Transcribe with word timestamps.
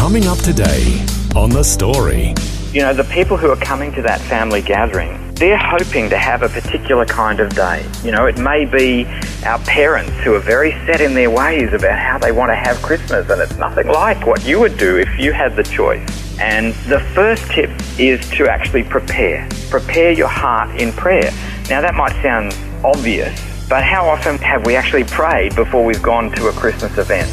Coming 0.00 0.26
up 0.28 0.38
today 0.38 1.04
on 1.36 1.50
The 1.50 1.62
Story. 1.62 2.34
You 2.72 2.80
know, 2.80 2.94
the 2.94 3.06
people 3.12 3.36
who 3.36 3.50
are 3.50 3.56
coming 3.56 3.92
to 3.92 4.00
that 4.00 4.18
family 4.22 4.62
gathering, 4.62 5.34
they're 5.34 5.58
hoping 5.58 6.08
to 6.08 6.16
have 6.16 6.42
a 6.42 6.48
particular 6.48 7.04
kind 7.04 7.38
of 7.38 7.54
day. 7.54 7.86
You 8.02 8.10
know, 8.10 8.24
it 8.24 8.38
may 8.38 8.64
be 8.64 9.04
our 9.44 9.58
parents 9.66 10.10
who 10.24 10.34
are 10.34 10.40
very 10.40 10.72
set 10.86 11.02
in 11.02 11.12
their 11.12 11.28
ways 11.28 11.74
about 11.74 11.98
how 11.98 12.16
they 12.16 12.32
want 12.32 12.50
to 12.50 12.56
have 12.56 12.80
Christmas, 12.80 13.28
and 13.28 13.42
it's 13.42 13.56
nothing 13.56 13.88
like 13.88 14.26
what 14.26 14.42
you 14.42 14.58
would 14.58 14.78
do 14.78 14.96
if 14.96 15.18
you 15.18 15.32
had 15.32 15.54
the 15.54 15.64
choice. 15.64 16.40
And 16.40 16.72
the 16.88 17.00
first 17.14 17.44
tip 17.50 17.70
is 17.98 18.26
to 18.30 18.48
actually 18.48 18.84
prepare. 18.84 19.46
Prepare 19.68 20.12
your 20.12 20.28
heart 20.28 20.80
in 20.80 20.92
prayer. 20.92 21.30
Now, 21.68 21.82
that 21.82 21.94
might 21.94 22.20
sound 22.22 22.56
obvious, 22.82 23.38
but 23.68 23.84
how 23.84 24.08
often 24.08 24.38
have 24.38 24.64
we 24.64 24.76
actually 24.76 25.04
prayed 25.04 25.54
before 25.54 25.84
we've 25.84 26.02
gone 26.02 26.32
to 26.32 26.48
a 26.48 26.52
Christmas 26.52 26.96
event? 26.96 27.30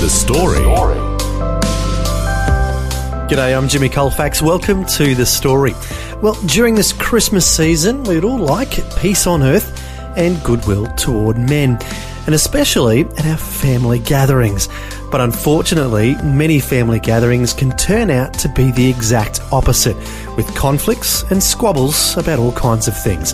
The 0.00 0.08
Story. 0.08 1.13
G'day, 3.28 3.56
I'm 3.56 3.68
Jimmy 3.68 3.88
Colefax. 3.88 4.42
Welcome 4.42 4.84
to 4.84 5.14
The 5.14 5.24
Story. 5.24 5.72
Well, 6.20 6.34
during 6.44 6.74
this 6.74 6.92
Christmas 6.92 7.46
season, 7.46 8.04
we'd 8.04 8.22
all 8.22 8.38
like 8.38 8.82
peace 8.98 9.26
on 9.26 9.42
earth 9.42 9.82
and 10.14 10.42
goodwill 10.44 10.86
toward 10.88 11.38
men, 11.38 11.78
and 12.26 12.34
especially 12.34 13.00
at 13.00 13.24
our 13.24 13.38
family 13.38 13.98
gatherings. 13.98 14.68
But 15.10 15.22
unfortunately, 15.22 16.16
many 16.22 16.60
family 16.60 17.00
gatherings 17.00 17.54
can 17.54 17.74
turn 17.78 18.10
out 18.10 18.34
to 18.40 18.48
be 18.50 18.70
the 18.72 18.90
exact 18.90 19.40
opposite, 19.50 19.96
with 20.36 20.54
conflicts 20.54 21.22
and 21.30 21.42
squabbles 21.42 22.18
about 22.18 22.38
all 22.38 22.52
kinds 22.52 22.88
of 22.88 23.02
things. 23.02 23.32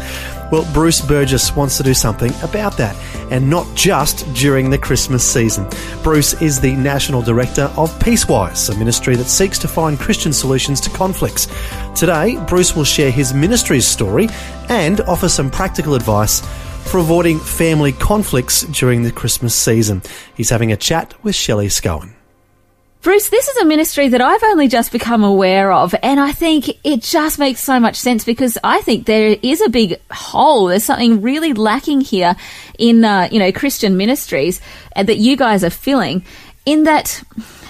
Well, 0.50 0.66
Bruce 0.72 1.00
Burgess 1.00 1.54
wants 1.54 1.76
to 1.76 1.82
do 1.82 1.94
something 1.94 2.32
about 2.42 2.76
that, 2.76 2.96
and 3.30 3.48
not 3.48 3.66
just 3.76 4.32
during 4.34 4.68
the 4.68 4.78
Christmas 4.78 5.24
season. 5.24 5.66
Bruce 6.02 6.40
is 6.42 6.60
the 6.60 6.72
National 6.72 7.22
Director 7.22 7.72
of 7.76 7.98
Peacewise, 8.00 8.68
a 8.68 8.76
ministry 8.76 9.14
that 9.16 9.26
seeks 9.26 9.58
to 9.60 9.68
find 9.68 9.98
Christian 9.98 10.32
solutions 10.32 10.80
to 10.80 10.90
conflicts. 10.90 11.46
Today, 11.94 12.36
Bruce 12.48 12.74
will 12.74 12.84
share 12.84 13.10
his 13.10 13.32
ministry's 13.32 13.86
story 13.86 14.28
and 14.68 15.00
offer 15.02 15.28
some 15.28 15.50
practical 15.50 15.94
advice 15.94 16.40
for 16.86 16.98
avoiding 16.98 17.38
family 17.38 17.92
conflicts 17.92 18.62
during 18.62 19.02
the 19.02 19.12
Christmas 19.12 19.54
season. 19.54 20.02
He's 20.34 20.50
having 20.50 20.72
a 20.72 20.76
chat 20.76 21.14
with 21.22 21.36
Shelley 21.36 21.68
Scowen. 21.68 22.14
Bruce, 23.02 23.30
this 23.30 23.48
is 23.48 23.56
a 23.56 23.64
ministry 23.64 24.08
that 24.08 24.20
I've 24.20 24.42
only 24.42 24.68
just 24.68 24.92
become 24.92 25.24
aware 25.24 25.72
of, 25.72 25.94
and 26.02 26.20
I 26.20 26.32
think 26.32 26.68
it 26.84 27.00
just 27.00 27.38
makes 27.38 27.62
so 27.62 27.80
much 27.80 27.96
sense 27.96 28.24
because 28.24 28.58
I 28.62 28.82
think 28.82 29.06
there 29.06 29.38
is 29.42 29.62
a 29.62 29.70
big 29.70 29.98
hole. 30.10 30.66
There's 30.66 30.84
something 30.84 31.22
really 31.22 31.54
lacking 31.54 32.02
here 32.02 32.36
in, 32.78 33.02
uh, 33.02 33.30
you 33.32 33.38
know, 33.38 33.52
Christian 33.52 33.96
ministries 33.96 34.60
uh, 34.94 35.02
that 35.04 35.16
you 35.16 35.38
guys 35.38 35.64
are 35.64 35.70
filling. 35.70 36.24
In 36.66 36.82
that 36.84 37.22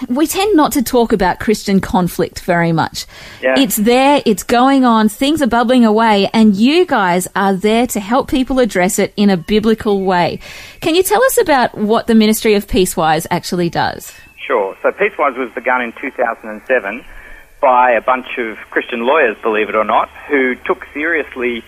we 0.09 0.27
tend 0.27 0.53
not 0.57 0.73
to 0.73 0.83
talk 0.83 1.13
about 1.13 1.39
Christian 1.39 1.79
conflict 1.79 2.41
very 2.41 2.73
much. 2.73 3.05
Yeah. 3.41 3.57
It's 3.57 3.77
there, 3.77 4.21
it's 4.25 4.43
going 4.43 4.83
on, 4.83 5.07
things 5.07 5.41
are 5.41 5.47
bubbling 5.47 5.85
away, 5.85 6.29
and 6.33 6.57
you 6.57 6.85
guys 6.85 7.29
are 7.37 7.53
there 7.53 7.87
to 7.87 8.01
help 8.01 8.29
people 8.29 8.59
address 8.59 8.99
it 8.99 9.13
in 9.15 9.29
a 9.29 9.37
biblical 9.37 10.01
way. 10.01 10.41
Can 10.81 10.93
you 10.93 11.03
tell 11.03 11.23
us 11.23 11.37
about 11.37 11.77
what 11.77 12.07
the 12.07 12.15
Ministry 12.15 12.55
of 12.55 12.67
Peacewise 12.67 13.25
actually 13.31 13.69
does? 13.69 14.11
Sure. 14.51 14.75
So 14.81 14.91
Peacewise 14.91 15.37
was 15.37 15.49
begun 15.53 15.81
in 15.81 15.93
2007 15.93 17.05
by 17.61 17.91
a 17.91 18.01
bunch 18.01 18.37
of 18.37 18.57
Christian 18.69 19.05
lawyers, 19.05 19.37
believe 19.41 19.69
it 19.69 19.75
or 19.75 19.85
not, 19.85 20.09
who 20.27 20.55
took 20.55 20.85
seriously 20.93 21.63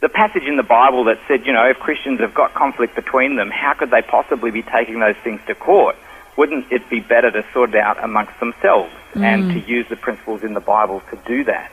the 0.00 0.08
passage 0.08 0.44
in 0.44 0.56
the 0.56 0.62
Bible 0.62 1.04
that 1.04 1.18
said, 1.28 1.44
you 1.44 1.52
know, 1.52 1.68
if 1.68 1.76
Christians 1.78 2.20
have 2.20 2.32
got 2.32 2.54
conflict 2.54 2.94
between 2.94 3.36
them, 3.36 3.50
how 3.50 3.74
could 3.74 3.90
they 3.90 4.00
possibly 4.00 4.50
be 4.50 4.62
taking 4.62 4.98
those 4.98 5.16
things 5.22 5.42
to 5.46 5.54
court? 5.54 5.94
Wouldn't 6.38 6.72
it 6.72 6.88
be 6.88 7.00
better 7.00 7.30
to 7.30 7.44
sort 7.52 7.74
it 7.74 7.76
out 7.76 8.02
amongst 8.02 8.40
themselves 8.40 8.94
and 9.14 9.50
mm. 9.50 9.52
to 9.52 9.70
use 9.70 9.86
the 9.90 9.96
principles 9.96 10.42
in 10.42 10.54
the 10.54 10.60
Bible 10.60 11.02
to 11.10 11.18
do 11.26 11.44
that? 11.44 11.70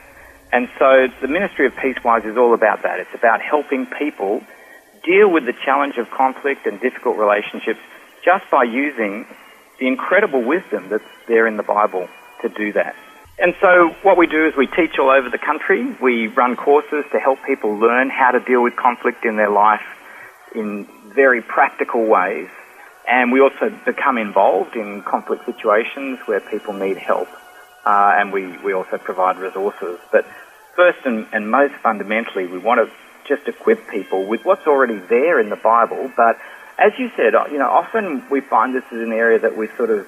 And 0.52 0.68
so 0.78 1.08
the 1.22 1.28
Ministry 1.28 1.64
of 1.64 1.74
Peacewise 1.74 2.26
is 2.26 2.36
all 2.36 2.52
about 2.52 2.82
that. 2.82 3.00
It's 3.00 3.14
about 3.14 3.40
helping 3.40 3.86
people 3.86 4.42
deal 5.04 5.30
with 5.30 5.46
the 5.46 5.54
challenge 5.64 5.96
of 5.96 6.10
conflict 6.10 6.66
and 6.66 6.78
difficult 6.82 7.16
relationships 7.16 7.80
just 8.22 8.44
by 8.50 8.64
using 8.64 9.24
the 9.78 9.86
incredible 9.86 10.42
wisdom 10.42 10.88
that's 10.88 11.04
there 11.26 11.46
in 11.46 11.56
the 11.56 11.62
Bible 11.62 12.08
to 12.42 12.48
do 12.48 12.72
that. 12.72 12.94
And 13.38 13.54
so 13.60 13.94
what 14.02 14.16
we 14.16 14.26
do 14.26 14.46
is 14.46 14.54
we 14.56 14.68
teach 14.68 14.98
all 14.98 15.10
over 15.10 15.28
the 15.28 15.38
country. 15.38 15.84
We 16.00 16.28
run 16.28 16.54
courses 16.56 17.04
to 17.12 17.18
help 17.18 17.38
people 17.44 17.76
learn 17.76 18.08
how 18.10 18.30
to 18.30 18.40
deal 18.40 18.62
with 18.62 18.76
conflict 18.76 19.24
in 19.24 19.36
their 19.36 19.50
life 19.50 19.84
in 20.54 20.86
very 21.14 21.42
practical 21.42 22.06
ways. 22.06 22.48
And 23.08 23.32
we 23.32 23.40
also 23.40 23.70
become 23.84 24.18
involved 24.18 24.76
in 24.76 25.02
conflict 25.02 25.44
situations 25.46 26.20
where 26.26 26.40
people 26.40 26.74
need 26.74 26.96
help. 26.96 27.28
Uh, 27.84 28.14
and 28.16 28.32
we, 28.32 28.56
we 28.58 28.72
also 28.72 28.98
provide 28.98 29.36
resources. 29.38 29.98
But 30.12 30.26
first 30.76 30.98
and, 31.04 31.26
and 31.32 31.50
most 31.50 31.74
fundamentally, 31.82 32.46
we 32.46 32.58
want 32.58 32.88
to 32.88 32.94
just 33.26 33.48
equip 33.48 33.88
people 33.88 34.24
with 34.26 34.44
what's 34.44 34.66
already 34.66 34.98
there 34.98 35.40
in 35.40 35.50
the 35.50 35.56
Bible. 35.56 36.10
But 36.16 36.38
as 36.78 36.92
you 36.98 37.10
said, 37.16 37.34
uh, 37.34 37.44
you 37.50 37.58
know, 37.58 37.68
often 37.68 38.24
we 38.30 38.40
find 38.40 38.74
this 38.74 38.84
is 38.90 39.00
an 39.02 39.12
area 39.12 39.38
that 39.38 39.56
we 39.56 39.68
sort 39.76 39.90
of, 39.90 40.06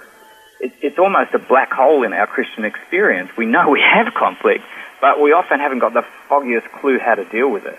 it, 0.61 0.73
it's 0.83 0.99
almost 0.99 1.35
a 1.35 1.39
black 1.39 1.73
hole 1.73 2.03
in 2.03 2.13
our 2.13 2.27
Christian 2.27 2.65
experience. 2.65 3.31
We 3.37 3.47
know 3.47 3.71
we 3.71 3.81
have 3.81 4.13
conflict, 4.15 4.65
but 5.01 5.21
we 5.21 5.33
often 5.33 5.61
haven't 5.61 5.79
got 5.79 5.93
the 5.95 6.05
foggiest 6.29 6.67
clue 6.73 6.99
how 6.99 7.15
to 7.15 7.25
deal 7.25 7.51
with 7.51 7.67
it. 7.67 7.79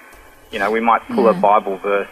You 0.52 0.59
know, 0.59 0.72
we 0.72 0.80
might 0.80 1.02
pull 1.08 1.28
a 1.28 1.34
Bible 1.34 1.78
verse 1.78 2.08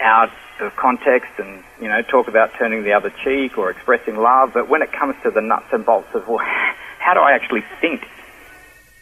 out 0.00 0.32
of 0.60 0.74
context 0.74 1.30
and, 1.38 1.62
you 1.80 1.88
know, 1.88 2.02
talk 2.02 2.26
about 2.26 2.54
turning 2.54 2.82
the 2.82 2.92
other 2.92 3.12
cheek 3.22 3.56
or 3.56 3.70
expressing 3.70 4.16
love, 4.16 4.50
but 4.52 4.68
when 4.68 4.82
it 4.82 4.92
comes 4.92 5.14
to 5.22 5.30
the 5.30 5.40
nuts 5.40 5.66
and 5.72 5.86
bolts 5.86 6.08
of, 6.14 6.26
well, 6.26 6.38
how 6.98 7.14
do 7.14 7.20
I 7.20 7.32
actually 7.32 7.62
think 7.80 8.08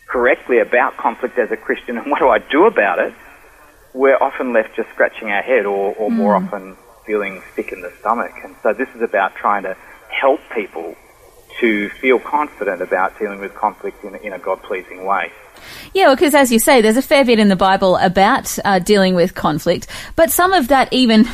correctly 0.06 0.58
about 0.58 0.96
conflict 0.96 1.38
as 1.38 1.50
a 1.50 1.56
Christian 1.56 1.96
and 1.96 2.10
what 2.10 2.20
do 2.20 2.28
I 2.28 2.38
do 2.38 2.66
about 2.66 2.98
it, 2.98 3.14
we're 3.94 4.16
often 4.16 4.52
left 4.52 4.76
just 4.76 4.90
scratching 4.90 5.30
our 5.30 5.42
head 5.42 5.64
or, 5.64 5.94
or 5.94 6.10
more 6.10 6.34
often 6.34 6.76
feeling 7.10 7.42
sick 7.56 7.72
in 7.72 7.80
the 7.80 7.92
stomach. 7.98 8.32
And 8.44 8.54
so 8.62 8.72
this 8.72 8.88
is 8.94 9.02
about 9.02 9.34
trying 9.34 9.64
to 9.64 9.76
help 10.08 10.40
people 10.54 10.94
to 11.58 11.88
feel 11.88 12.20
confident 12.20 12.80
about 12.80 13.18
dealing 13.18 13.40
with 13.40 13.52
conflict 13.52 14.04
in, 14.04 14.14
a- 14.14 14.18
in 14.18 14.32
a 14.32 14.38
God-pleasing 14.38 15.04
way. 15.04 15.32
Yeah, 15.92 16.14
because 16.14 16.36
as 16.36 16.52
you 16.52 16.60
say, 16.60 16.80
there's 16.80 16.96
a 16.96 17.02
fair 17.02 17.24
bit 17.24 17.40
in 17.40 17.48
the 17.48 17.56
Bible 17.56 17.96
about 17.96 18.56
uh, 18.64 18.78
dealing 18.78 19.16
with 19.16 19.34
conflict, 19.34 19.88
but 20.14 20.30
some 20.30 20.52
of 20.52 20.68
that 20.68 20.92
even 20.92 21.26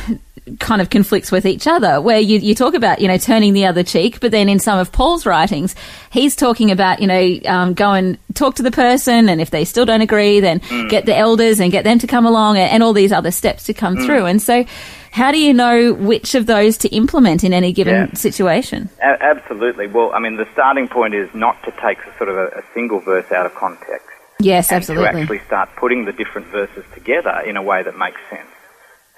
kind 0.59 0.81
of 0.81 0.89
conflicts 0.89 1.31
with 1.31 1.45
each 1.45 1.67
other, 1.67 2.01
where 2.01 2.19
you, 2.19 2.39
you 2.39 2.55
talk 2.55 2.73
about, 2.73 2.99
you 3.01 3.07
know, 3.07 3.17
turning 3.17 3.53
the 3.53 3.65
other 3.65 3.83
cheek, 3.83 4.19
but 4.19 4.31
then 4.31 4.47
in 4.49 4.59
some 4.59 4.79
of 4.79 4.91
Paul's 4.91 5.25
writings, 5.25 5.75
he's 6.09 6.35
talking 6.35 6.71
about, 6.71 7.01
you 7.01 7.07
know, 7.07 7.39
um, 7.45 7.73
go 7.73 7.91
and 7.91 8.17
talk 8.33 8.55
to 8.55 8.63
the 8.63 8.71
person, 8.71 9.29
and 9.29 9.41
if 9.41 9.49
they 9.51 9.65
still 9.65 9.85
don't 9.85 10.01
agree, 10.01 10.39
then 10.39 10.61
get 10.89 11.05
the 11.05 11.15
elders 11.15 11.59
and 11.59 11.69
get 11.71 11.83
them 11.83 11.99
to 11.99 12.07
come 12.07 12.25
along, 12.25 12.57
and, 12.57 12.71
and 12.71 12.81
all 12.81 12.93
these 12.93 13.11
other 13.11 13.31
steps 13.31 13.65
to 13.65 13.73
come 13.73 13.97
through. 13.97 14.25
And 14.25 14.41
so, 14.41 14.65
how 15.11 15.31
do 15.31 15.39
you 15.39 15.53
know 15.53 15.93
which 15.93 16.35
of 16.35 16.45
those 16.45 16.77
to 16.79 16.89
implement 16.89 17.43
in 17.43 17.53
any 17.53 17.71
given 17.71 17.93
Yeah. 17.93 18.13
situation? 18.13 18.89
A- 19.01 19.23
absolutely. 19.23 19.87
Well, 19.87 20.11
I 20.13 20.19
mean, 20.19 20.37
the 20.37 20.47
starting 20.53 20.87
point 20.87 21.13
is 21.13 21.29
not 21.33 21.61
to 21.63 21.71
take 21.81 21.99
sort 22.17 22.29
of 22.29 22.37
a, 22.37 22.47
a 22.59 22.63
single 22.73 22.99
verse 22.99 23.31
out 23.31 23.45
of 23.45 23.55
context. 23.55 24.07
Yes, 24.39 24.71
absolutely. 24.71 25.11
to 25.11 25.19
actually 25.19 25.39
start 25.39 25.69
putting 25.75 26.05
the 26.05 26.11
different 26.11 26.47
verses 26.47 26.85
together 26.93 27.41
in 27.45 27.57
a 27.57 27.61
way 27.63 27.81
that 27.81 27.97
makes 27.97 28.21
sense. 28.29 28.49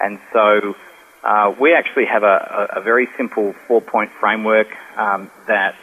And 0.00 0.18
so 0.32 0.74
uh, 1.22 1.54
we 1.60 1.74
actually 1.74 2.06
have 2.06 2.22
a, 2.22 2.68
a, 2.76 2.80
very 2.80 3.06
simple 3.16 3.52
four-point 3.68 4.10
framework 4.12 4.68
um, 4.96 5.30
that 5.46 5.74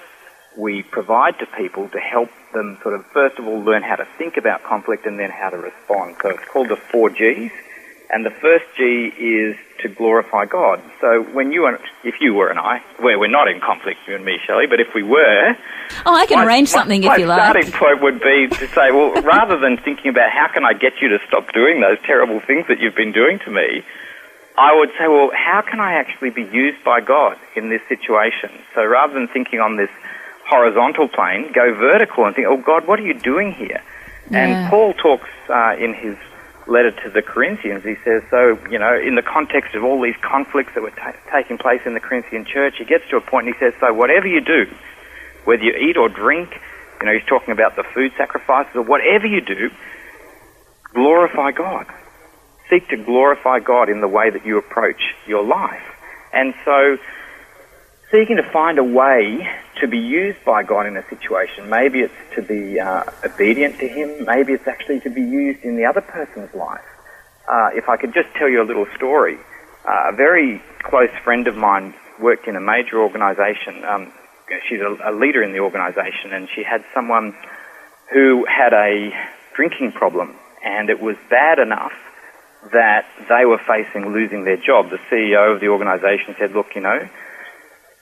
we 0.58 0.82
provide 0.82 1.38
to 1.38 1.46
people 1.46 1.88
to 1.90 2.00
help 2.00 2.30
them 2.54 2.80
sort 2.82 2.96
of 2.96 3.06
first 3.08 3.38
of 3.38 3.46
all 3.48 3.60
learn 3.60 3.84
how 3.84 3.96
to 3.96 4.08
think 4.18 4.38
about 4.38 4.64
conflict 4.64 5.06
and 5.06 5.20
then 5.20 5.30
how 5.30 5.52
to 5.52 5.58
respond. 5.58 6.16
So 6.24 6.30
it's 6.30 6.46
called 6.46 6.70
the 6.70 6.76
four 6.76 7.12
Gs. 7.12 7.52
And 8.10 8.26
the 8.26 8.32
first 8.32 8.66
G 8.78 9.12
is 9.20 9.58
to 9.82 9.90
glorify 9.90 10.46
God. 10.46 10.82
So 11.02 11.22
when 11.34 11.52
you 11.52 11.66
and 11.68 11.78
if 12.04 12.16
you 12.22 12.34
were 12.34 12.50
and 12.50 12.58
I, 12.58 12.80
where 13.00 13.20
we're 13.20 13.28
not 13.28 13.48
in 13.50 13.60
conflict, 13.60 14.00
you 14.08 14.16
and 14.16 14.24
me, 14.24 14.40
Shelley, 14.46 14.66
but 14.66 14.80
if 14.80 14.94
we 14.96 15.04
were, 15.04 15.56
Oh, 16.06 16.16
I 16.16 16.26
can 16.26 16.38
my- 16.40 16.46
arrange 16.46 16.70
something 16.70 17.02
my 17.04 17.14
if 17.14 17.20
you 17.20 17.26
like. 17.26 17.38
My 17.38 17.52
starting 17.52 17.72
point 17.74 18.02
would 18.02 18.22
be 18.22 18.48
to 18.48 18.68
say, 18.70 18.92
well, 18.92 19.22
rather 19.22 19.60
than 19.60 19.78
thinking 19.78 20.10
about 20.10 20.32
how 20.32 20.48
can 20.48 20.64
I 20.66 20.74
get 20.74 21.02
you 21.02 21.10
to 21.10 21.20
stop 21.28 21.52
doing 21.54 21.82
those 21.82 21.98
terrible 22.06 22.40
things 22.40 22.66
that 22.70 22.80
you've 22.80 22.96
been 22.96 23.12
doing 23.12 23.40
to 23.40 23.52
me, 23.52 23.84
I 24.58 24.74
would 24.76 24.90
say, 24.98 25.08
well, 25.08 25.30
how 25.36 25.62
can 25.62 25.80
I 25.82 25.94
actually 25.96 26.30
be 26.32 26.44
used 26.44 26.84
by 26.84 27.02
God 27.02 27.38
in 27.56 27.70
this 27.70 27.82
situation? 27.90 28.50
So 28.74 28.84
rather 28.86 29.14
than 29.14 29.28
thinking 29.28 29.60
on 29.60 29.76
this 29.76 29.92
horizontal 30.46 31.08
plane, 31.10 31.52
go 31.52 31.74
vertical 31.76 32.26
and 32.26 32.34
think, 32.36 32.48
oh, 32.48 32.58
God, 32.58 32.88
what 32.88 33.00
are 33.00 33.06
you 33.06 33.14
doing 33.14 33.52
here? 33.54 33.84
Yeah. 34.32 34.38
And 34.40 34.70
Paul 34.70 34.94
talks 34.94 35.30
uh, 35.50 35.76
in 35.78 35.94
his 35.94 36.18
letter 36.68 36.92
to 36.92 37.10
the 37.10 37.22
Corinthians, 37.22 37.84
he 37.84 37.96
says, 38.04 38.24
so, 38.30 38.60
you 38.70 38.78
know, 38.78 39.00
in 39.00 39.16
the 39.16 39.22
context 39.22 39.76
of 39.76 39.84
all 39.84 40.02
these 40.02 40.18
conflicts 40.22 40.74
that 40.76 40.84
were 40.84 40.92
ta- 40.92 41.16
taking 41.32 41.58
place 41.58 41.82
in 41.86 41.94
the 41.94 42.00
Corinthian 42.00 42.46
church, 42.46 42.76
he 42.78 42.86
gets 42.86 43.08
to 43.10 43.18
a 43.18 43.22
point 43.22 43.48
and 43.48 43.56
he 43.56 43.60
says, 43.60 43.74
so 43.80 43.94
whatever 43.94 44.28
you 44.28 44.42
do, 44.42 44.66
whether 45.46 45.64
you 45.64 45.74
eat 45.74 45.98
or 45.98 46.10
drink, 46.10 46.50
you 47.00 47.06
know, 47.06 47.14
he's 47.14 47.28
talking 47.28 47.52
about 47.52 47.76
the 47.76 47.84
food 47.84 48.12
sacrifices 48.18 48.76
or 48.76 48.82
whatever 48.82 49.28
you 49.28 49.42
do, 49.42 49.70
glorify 50.94 51.52
God. 51.52 51.86
Seek 52.70 52.90
to 52.90 52.98
glorify 52.98 53.60
God 53.60 53.90
in 53.90 54.02
the 54.02 54.08
way 54.08 54.30
that 54.30 54.46
you 54.46 54.58
approach 54.58 55.00
your 55.26 55.44
life. 55.44 55.84
And 56.34 56.54
so, 56.66 56.98
seeking 58.12 58.38
to 58.38 58.52
find 58.52 58.80
a 58.80 58.84
way 58.84 59.48
to 59.82 59.88
be 59.88 59.98
used 59.98 60.44
by 60.46 60.64
God 60.64 60.86
in 60.86 60.96
a 60.96 61.08
situation. 61.10 61.70
Maybe 61.70 62.00
it's 62.00 62.14
to 62.36 62.42
be 62.42 62.80
uh, 62.80 63.04
obedient 63.24 63.80
to 63.80 63.88
Him. 63.88 64.26
Maybe 64.26 64.54
it's 64.54 64.68
actually 64.68 65.02
to 65.02 65.10
be 65.10 65.22
used 65.22 65.64
in 65.64 65.76
the 65.76 65.86
other 65.86 66.02
person's 66.02 66.54
life. 66.54 66.86
Uh, 67.48 67.70
if 67.74 67.90
I 67.90 67.98
could 67.98 68.14
just 68.14 68.30
tell 68.36 68.50
you 68.50 68.62
a 68.62 68.68
little 68.68 68.88
story, 68.96 69.38
uh, 69.88 70.12
a 70.12 70.16
very 70.16 70.62
close 70.84 71.12
friend 71.24 71.48
of 71.48 71.56
mine 71.56 71.94
worked 72.20 72.48
in 72.48 72.56
a 72.56 72.62
major 72.62 73.02
organisation. 73.02 73.84
Um, 73.84 74.12
she's 74.68 74.80
a, 74.80 74.98
a 75.04 75.12
leader 75.12 75.44
in 75.44 75.52
the 75.52 75.60
organisation, 75.60 76.34
and 76.34 76.48
she 76.56 76.64
had 76.64 76.84
someone 76.94 77.36
who 78.12 78.46
had 78.46 78.74
a 78.74 79.12
drinking 79.56 79.92
problem, 79.92 80.36
and 80.64 80.90
it 80.90 81.02
was 81.02 81.16
bad 81.30 81.60
enough 81.60 81.94
that 82.72 83.06
they 83.30 83.46
were 83.46 83.60
facing 83.60 84.12
losing 84.14 84.44
their 84.44 84.58
job. 84.58 84.90
The 84.90 85.00
CEO 85.12 85.54
of 85.54 85.62
the 85.62 85.68
organisation 85.68 86.36
said, 86.40 86.54
"Look, 86.54 86.74
you 86.74 86.82
know." 86.82 87.08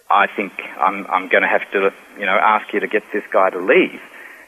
I 0.09 0.27
think 0.27 0.53
I'm, 0.77 1.05
I'm 1.07 1.29
going 1.29 1.41
to 1.41 1.49
have 1.49 1.69
to, 1.71 1.91
you 2.19 2.25
know, 2.25 2.37
ask 2.37 2.71
you 2.73 2.79
to 2.79 2.87
get 2.87 3.03
this 3.11 3.23
guy 3.31 3.49
to 3.49 3.59
leave. 3.59 4.01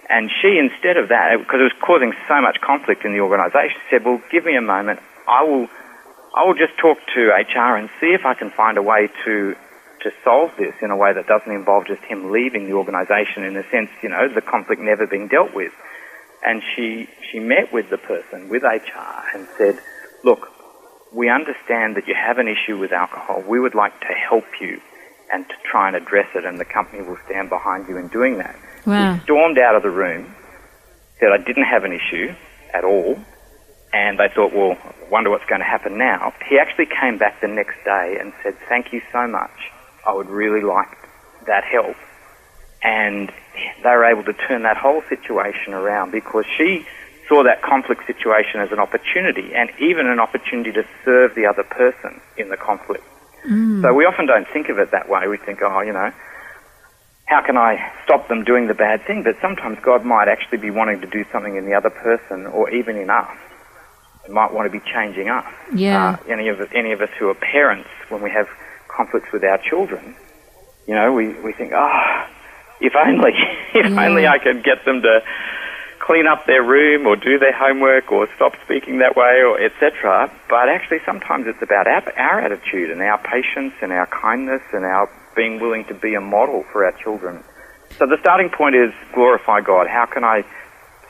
And 0.09 0.29
she, 0.41 0.57
instead 0.57 0.97
of 0.97 1.09
that, 1.09 1.33
uh, 1.33 1.37
because 1.39 1.59
it 1.59 1.67
was 1.67 1.79
causing 1.81 2.13
so 2.27 2.41
much 2.41 2.61
conflict 2.61 3.03
in 3.03 3.13
the 3.13 3.19
organisation, 3.19 3.77
said, 3.89 4.05
well, 4.05 4.21
give 4.31 4.45
me 4.45 4.55
a 4.55 4.61
moment. 4.61 4.99
I 5.27 5.43
will, 5.43 5.67
I 6.35 6.45
will 6.45 6.53
just 6.53 6.77
talk 6.77 6.97
to 7.15 7.21
HR 7.33 7.75
and 7.75 7.89
see 7.99 8.13
if 8.13 8.25
I 8.25 8.33
can 8.35 8.51
find 8.51 8.77
a 8.77 8.81
way 8.81 9.09
to, 9.25 9.55
to 10.03 10.11
solve 10.23 10.51
this 10.57 10.75
in 10.81 10.91
a 10.91 10.95
way 10.95 11.11
that 11.13 11.27
doesn't 11.27 11.51
involve 11.51 11.87
just 11.87 12.03
him 12.03 12.31
leaving 12.31 12.67
the 12.67 12.73
organisation 12.73 13.43
in 13.43 13.57
a 13.57 13.67
sense, 13.69 13.89
you 14.01 14.09
know, 14.09 14.29
the 14.29 14.41
conflict 14.41 14.81
never 14.81 15.07
being 15.07 15.27
dealt 15.27 15.53
with. 15.53 15.73
And 16.45 16.61
she, 16.75 17.09
she 17.31 17.39
met 17.39 17.73
with 17.73 17.89
the 17.89 17.97
person, 17.97 18.47
with 18.47 18.61
HR, 18.61 19.23
and 19.33 19.47
said, 19.57 19.81
look, 20.23 20.47
we 21.11 21.29
understand 21.29 21.97
that 21.97 22.07
you 22.07 22.13
have 22.13 22.37
an 22.37 22.47
issue 22.47 22.77
with 22.77 22.91
alcohol. 22.91 23.43
We 23.45 23.59
would 23.59 23.75
like 23.75 23.99
to 24.01 24.13
help 24.13 24.45
you 24.61 24.79
and 25.31 25.47
to 25.47 25.55
try 25.69 25.87
and 25.87 25.95
address 25.95 26.27
it, 26.35 26.45
and 26.45 26.59
the 26.59 26.65
company 26.65 27.01
will 27.01 27.17
stand 27.25 27.49
behind 27.49 27.87
you 27.87 27.97
in 27.97 28.07
doing 28.07 28.37
that. 28.37 28.55
Wow. 28.85 29.15
He 29.15 29.19
stormed 29.21 29.57
out 29.57 29.75
of 29.75 29.83
the 29.83 29.89
room, 29.89 30.33
said 31.19 31.29
I 31.31 31.37
didn't 31.37 31.65
have 31.65 31.83
an 31.83 31.91
issue 31.91 32.33
at 32.73 32.83
all, 32.83 33.19
and 33.93 34.19
they 34.19 34.29
thought, 34.33 34.53
well, 34.53 34.77
wonder 35.09 35.29
what's 35.29 35.45
going 35.45 35.59
to 35.59 35.65
happen 35.65 35.97
now. 35.97 36.33
He 36.47 36.59
actually 36.59 36.87
came 36.87 37.17
back 37.17 37.41
the 37.41 37.47
next 37.47 37.83
day 37.83 38.17
and 38.19 38.33
said, 38.43 38.55
thank 38.69 38.93
you 38.93 39.01
so 39.11 39.27
much. 39.27 39.71
I 40.05 40.13
would 40.13 40.29
really 40.29 40.61
like 40.61 40.89
that 41.45 41.63
help. 41.63 41.95
And 42.83 43.31
they 43.83 43.89
were 43.89 44.05
able 44.05 44.23
to 44.23 44.33
turn 44.33 44.63
that 44.63 44.77
whole 44.77 45.01
situation 45.09 45.73
around 45.73 46.11
because 46.11 46.45
she 46.57 46.85
saw 47.27 47.43
that 47.43 47.61
conflict 47.61 48.05
situation 48.05 48.61
as 48.61 48.71
an 48.71 48.79
opportunity 48.79 49.53
and 49.53 49.69
even 49.79 50.07
an 50.07 50.19
opportunity 50.19 50.71
to 50.71 50.85
serve 51.03 51.35
the 51.35 51.45
other 51.45 51.63
person 51.63 52.21
in 52.37 52.49
the 52.49 52.57
conflict. 52.57 53.03
So 53.81 53.93
we 53.93 54.03
often 54.05 54.25
don't 54.25 54.47
think 54.51 54.67
of 54.69 54.77
it 54.79 54.91
that 54.91 55.07
way. 55.07 55.27
We 55.27 55.37
think, 55.37 55.59
oh, 55.63 55.81
you 55.81 55.93
know, 55.93 56.11
how 57.25 57.41
can 57.45 57.57
I 57.57 57.91
stop 58.03 58.27
them 58.27 58.43
doing 58.43 58.67
the 58.67 58.73
bad 58.73 59.05
thing? 59.05 59.23
But 59.23 59.35
sometimes 59.41 59.77
God 59.83 60.03
might 60.03 60.27
actually 60.27 60.57
be 60.59 60.71
wanting 60.71 60.99
to 61.01 61.07
do 61.07 61.23
something 61.31 61.55
in 61.55 61.65
the 61.65 61.73
other 61.73 61.89
person 61.89 62.45
or 62.47 62.69
even 62.71 62.97
in 62.97 63.09
us. 63.09 63.29
He 64.25 64.31
might 64.33 64.53
want 64.53 64.71
to 64.71 64.71
be 64.71 64.83
changing 64.93 65.29
us. 65.29 65.45
Yeah. 65.73 66.19
Uh, 66.19 66.31
any 66.31 66.49
of 66.49 66.59
us, 66.59 66.67
any 66.75 66.91
of 66.91 67.01
us 67.01 67.09
who 67.19 67.29
are 67.29 67.35
parents, 67.35 67.87
when 68.09 68.21
we 68.21 68.31
have 68.31 68.47
conflicts 68.93 69.31
with 69.31 69.43
our 69.43 69.59
children, 69.69 70.15
you 70.87 70.95
know, 70.95 71.13
we, 71.13 71.27
we 71.39 71.53
think, 71.53 71.71
oh, 71.75 72.25
if 72.81 72.93
only, 72.95 73.31
if 73.75 73.91
Yeah. 73.91 74.05
only 74.05 74.27
I 74.27 74.39
could 74.39 74.63
get 74.63 74.83
them 74.85 75.01
to 75.03 75.19
clean 76.07 76.25
up 76.25 76.45
their 76.45 76.63
room 76.63 77.05
or 77.05 77.17
do 77.17 77.37
their 77.37 77.51
homework 77.51 78.09
or 78.13 78.29
stop 78.35 78.53
speaking 78.63 78.99
that 78.99 79.17
way 79.17 79.43
or 79.43 79.59
etc. 79.59 80.31
But 80.47 80.69
actually, 80.69 80.99
sometimes 81.05 81.47
it's 81.47 81.61
about 81.61 81.85
our, 81.85 82.01
our 82.17 82.39
attitude 82.39 82.91
and 82.91 83.01
our 83.01 83.17
patience 83.17 83.73
and 83.81 83.91
our 83.91 84.07
kindness 84.07 84.61
and 84.71 84.85
our 84.85 85.11
being 85.35 85.59
willing 85.59 85.83
to 85.85 85.93
be 85.93 86.15
a 86.15 86.21
model 86.21 86.63
for 86.71 86.85
our 86.85 86.93
children. 86.93 87.43
So 87.97 88.07
the 88.07 88.17
starting 88.21 88.49
point 88.49 88.75
is 88.75 88.93
glorify 89.13 89.59
God. 89.59 89.87
How 89.87 90.05
can 90.05 90.23
I 90.23 90.45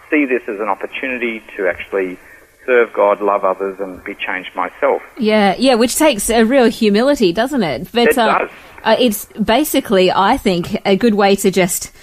see 0.09 0.25
this 0.25 0.41
as 0.47 0.59
an 0.59 0.67
opportunity 0.67 1.43
to 1.55 1.67
actually 1.67 2.17
serve 2.65 2.91
God, 2.91 3.21
love 3.21 3.45
others, 3.45 3.79
and 3.79 4.03
be 4.03 4.15
changed 4.15 4.55
myself? 4.55 5.03
Yeah, 5.19 5.55
yeah, 5.59 5.75
which 5.75 5.95
takes 5.95 6.31
a 6.31 6.43
real 6.43 6.69
humility, 6.69 7.33
doesn't 7.33 7.61
it? 7.61 7.91
But 7.91 8.09
It 8.09 8.17
uh, 8.17 8.39
does. 8.39 8.49
Uh, 8.83 8.95
it's 8.99 9.25
basically, 9.25 10.11
I 10.11 10.37
think, 10.37 10.75
a 10.85 10.95
good 10.95 11.13
way 11.13 11.35
to 11.37 11.51
just 11.51 11.93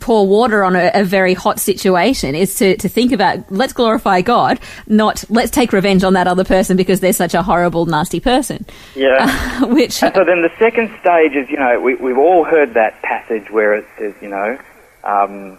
pour 0.00 0.26
water 0.26 0.62
on 0.64 0.76
a, 0.76 0.90
a 0.94 1.04
very 1.04 1.34
hot 1.34 1.58
situation 1.60 2.34
is 2.34 2.54
to, 2.56 2.76
to 2.78 2.88
think 2.88 3.12
about 3.12 3.50
let's 3.50 3.72
glorify 3.72 4.20
God, 4.20 4.60
not 4.86 5.24
let's 5.30 5.50
take 5.50 5.72
revenge 5.72 6.04
on 6.04 6.12
that 6.14 6.26
other 6.26 6.44
person 6.44 6.76
because 6.76 7.00
they're 7.00 7.12
such 7.12 7.34
a 7.34 7.42
horrible, 7.42 7.86
nasty 7.86 8.20
person. 8.20 8.64
Yeah. 8.94 9.64
which 9.66 10.02
And 10.02 10.14
so 10.14 10.24
then 10.24 10.42
the 10.42 10.52
second 10.58 10.88
stage 11.00 11.32
is, 11.32 11.48
you 11.50 11.56
know, 11.58 11.80
we, 11.80 11.94
we've 11.96 12.18
all 12.18 12.44
heard 12.44 12.74
that 12.74 13.00
passage 13.02 13.50
where 13.50 13.74
it 13.74 13.86
says, 13.98 14.14
you 14.20 14.28
know, 14.28 14.58
um, 15.04 15.58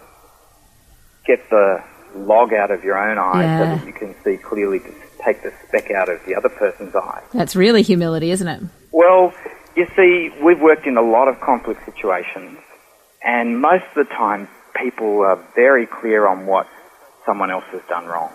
get 1.25 1.49
the 1.49 1.83
log 2.15 2.53
out 2.53 2.71
of 2.71 2.83
your 2.83 2.97
own 2.97 3.17
eye 3.17 3.43
Yeah. 3.43 3.59
so 3.59 3.75
that 3.75 3.85
you 3.87 3.93
can 3.93 4.15
see 4.23 4.37
clearly 4.37 4.79
to 4.79 4.93
take 5.23 5.43
the 5.43 5.51
speck 5.67 5.91
out 5.91 6.09
of 6.09 6.23
the 6.25 6.35
other 6.35 6.49
person's 6.49 6.95
eye. 6.95 7.21
that's 7.33 7.55
really 7.55 7.81
humility, 7.81 8.31
isn't 8.31 8.47
it? 8.47 8.63
Well, 8.91 9.33
you 9.75 9.85
see, 9.95 10.31
we've 10.43 10.59
worked 10.59 10.87
in 10.87 10.97
a 10.97 11.01
lot 11.01 11.27
of 11.27 11.39
conflict 11.41 11.85
situations, 11.85 12.57
and 13.23 13.59
most 13.59 13.85
of 13.95 14.07
the 14.07 14.13
time 14.13 14.47
people 14.75 15.21
are 15.21 15.43
very 15.55 15.85
clear 15.85 16.27
on 16.27 16.45
what 16.45 16.67
someone 17.25 17.51
else 17.51 17.65
has 17.71 17.81
done 17.89 18.05
wrong. 18.05 18.31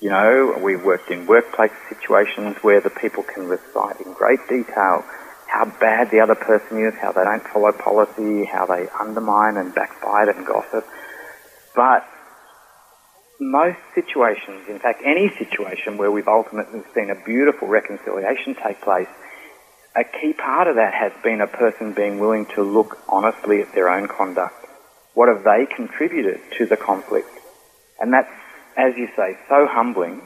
You 0.00 0.10
know, 0.10 0.60
we've 0.62 0.84
worked 0.84 1.10
in 1.10 1.26
workplace 1.26 1.72
situations 1.88 2.56
where 2.62 2.80
the 2.80 2.90
people 2.90 3.22
can 3.22 3.48
recite 3.48 4.00
in 4.00 4.12
great 4.12 4.40
detail 4.48 5.04
how 5.46 5.64
bad 5.80 6.10
the 6.10 6.20
other 6.20 6.34
person 6.34 6.84
is, 6.84 6.94
how 7.00 7.12
they 7.12 7.24
don't 7.24 7.42
follow 7.42 7.72
policy, 7.72 8.44
how 8.44 8.66
they 8.66 8.88
undermine 8.88 9.56
and 9.56 9.74
backbite 9.74 10.28
and 10.28 10.44
gossip. 10.46 10.84
But 11.74 12.06
most 13.40 13.78
situations, 13.94 14.68
in 14.68 14.78
fact 14.78 15.02
any 15.04 15.30
situation 15.38 15.98
where 15.98 16.10
we've 16.10 16.28
ultimately 16.28 16.82
seen 16.94 17.10
a 17.10 17.14
beautiful 17.24 17.68
reconciliation 17.68 18.54
take 18.54 18.80
place, 18.82 19.08
a 19.96 20.04
key 20.04 20.34
part 20.34 20.68
of 20.68 20.76
that 20.76 20.92
has 20.92 21.12
been 21.22 21.40
a 21.40 21.46
person 21.46 21.94
being 21.94 22.18
willing 22.18 22.44
to 22.54 22.62
look 22.62 22.98
honestly 23.08 23.62
at 23.62 23.72
their 23.74 23.88
own 23.88 24.08
conduct. 24.08 24.54
What 25.14 25.28
have 25.28 25.42
they 25.42 25.66
contributed 25.74 26.40
to 26.58 26.66
the 26.66 26.76
conflict? 26.76 27.30
And 27.98 28.12
that's, 28.12 28.30
as 28.76 28.94
you 28.96 29.08
say, 29.16 29.38
so 29.48 29.66
humbling. 29.66 30.20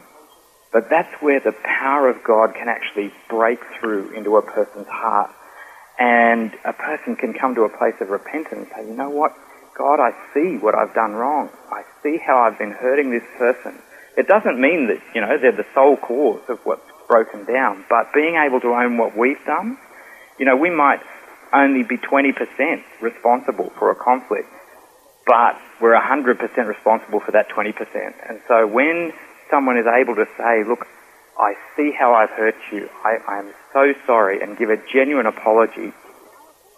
But 0.73 0.91
that's 0.91 1.13
where 1.23 1.39
the 1.39 1.55
power 1.63 2.09
of 2.09 2.25
God 2.25 2.55
can 2.55 2.69
actually 2.69 3.13
break 3.29 3.61
through 3.79 4.11
into 4.11 4.37
a 4.37 4.43
person's 4.43 4.89
heart. 4.89 5.31
And 5.99 6.53
a 6.65 6.73
person 6.73 7.15
can 7.15 7.35
come 7.35 7.55
to 7.55 7.63
a 7.63 7.69
place 7.69 7.95
of 8.01 8.09
repentance 8.09 8.69
and 8.75 8.85
say, 8.87 8.91
you 8.91 8.97
know 8.97 9.11
what? 9.11 9.37
God, 9.79 10.01
I 10.01 10.11
see 10.35 10.57
what 10.57 10.75
I've 10.75 10.95
done 10.95 11.13
wrong. 11.13 11.49
I 11.71 11.85
see 12.03 12.19
how 12.19 12.39
I've 12.41 12.59
been 12.59 12.73
hurting 12.73 13.11
this 13.11 13.23
person. 13.39 13.81
It 14.17 14.27
doesn't 14.27 14.61
mean 14.61 14.89
that, 14.89 15.01
you 15.15 15.21
know, 15.21 15.39
they're 15.39 15.53
the 15.53 15.67
sole 15.75 15.97
cause 15.97 16.43
of 16.49 16.59
what's 16.65 16.83
broken 17.11 17.45
down, 17.45 17.85
but 17.91 18.15
being 18.15 18.37
able 18.37 18.61
to 18.61 18.69
own 18.69 18.97
what 18.97 19.19
we've 19.19 19.45
done, 19.45 19.77
you 20.39 20.47
know, 20.47 20.57
we 20.57 20.71
might 20.71 21.01
only 21.53 21.83
be 21.83 21.99
20% 21.99 22.83
responsible 23.01 23.71
for 23.79 23.91
a 23.91 23.97
conflict, 23.97 24.49
but 25.27 25.61
we're 25.81 25.99
100% 25.99 26.39
responsible 26.69 27.19
for 27.19 27.33
that 27.33 27.49
20%. 27.49 27.75
And 28.29 28.41
so 28.47 28.65
when 28.67 29.13
someone 29.51 29.77
is 29.77 29.87
able 29.87 30.15
to 30.15 30.27
say, 30.39 30.63
look, 30.63 30.87
I 31.37 31.55
see 31.77 31.91
how 31.91 32.15
I've 32.15 32.31
hurt 32.31 32.55
you, 32.71 32.89
I, 33.05 33.19
I 33.27 33.39
am 33.41 33.53
so 33.73 33.93
sorry, 34.07 34.41
and 34.41 34.57
give 34.57 34.71
a 34.71 34.77
genuine 34.93 35.27
apology, 35.27 35.93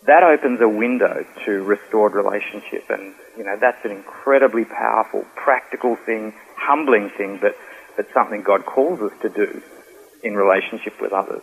that 0.06 0.22
opens 0.22 0.60
a 0.62 0.68
window 0.68 1.26
to 1.44 1.62
restored 1.62 2.14
relationship. 2.14 2.88
And, 2.88 3.14
you 3.36 3.44
know, 3.44 3.56
that's 3.60 3.84
an 3.84 3.90
incredibly 3.90 4.64
powerful, 4.64 5.26
practical 5.36 5.94
thing, 5.94 6.32
humbling 6.56 7.10
thing, 7.10 7.38
but, 7.40 7.54
but 7.96 8.06
something 8.14 8.42
God 8.42 8.64
calls 8.64 9.00
us 9.00 9.12
to 9.20 9.28
do 9.28 9.62
in 10.22 10.34
relationship 10.36 11.00
with 11.00 11.12
others. 11.12 11.42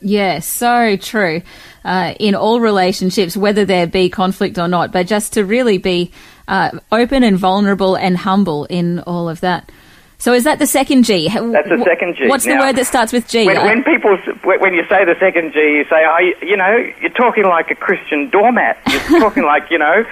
Yeah, 0.00 0.38
so 0.38 0.96
true. 0.96 1.42
Uh, 1.84 2.14
in 2.18 2.34
all 2.34 2.60
relationships, 2.60 3.36
whether 3.36 3.64
there 3.66 3.86
be 3.86 4.08
conflict 4.08 4.58
or 4.58 4.66
not, 4.68 4.92
but 4.92 5.06
just 5.06 5.34
to 5.34 5.44
really 5.44 5.76
be 5.76 6.10
uh, 6.48 6.70
open 6.90 7.22
and 7.22 7.36
vulnerable 7.36 7.94
and 7.94 8.16
humble 8.16 8.64
in 8.66 9.00
all 9.00 9.28
of 9.28 9.40
that. 9.40 9.70
So 10.16 10.32
is 10.32 10.44
that 10.44 10.60
the 10.60 10.68
second 10.68 11.02
G? 11.02 11.28
That's 11.28 11.68
the 11.68 11.82
second 11.84 12.14
G. 12.16 12.28
What's 12.28 12.44
the 12.44 12.54
word 12.56 12.76
that 12.76 12.86
starts 12.86 13.12
with 13.12 13.28
G? 13.28 13.44
When, 13.44 13.56
when 13.56 13.82
people, 13.82 14.16
when 14.44 14.72
you 14.72 14.84
say 14.88 15.04
the 15.04 15.16
second 15.18 15.52
G, 15.52 15.58
you 15.58 15.84
say, 15.90 16.04
oh, 16.06 16.32
you, 16.40 16.56
know, 16.56 16.76
you're 17.00 17.10
talking 17.10 17.44
like 17.44 17.70
a 17.72 17.74
Christian 17.74 18.30
doormat. 18.30 18.78
You're 18.86 19.20
talking 19.20 19.42
like, 19.42 19.70
you 19.70 19.78
know, 19.78 20.04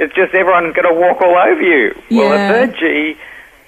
it's 0.00 0.12
just 0.14 0.34
everyone's 0.34 0.74
going 0.74 0.92
to 0.92 1.00
walk 1.00 1.20
all 1.22 1.36
over 1.38 1.62
you. 1.62 1.94
Well, 2.10 2.34
Yeah. 2.34 2.48
the 2.48 2.66
third 2.66 2.76
G 2.80 3.16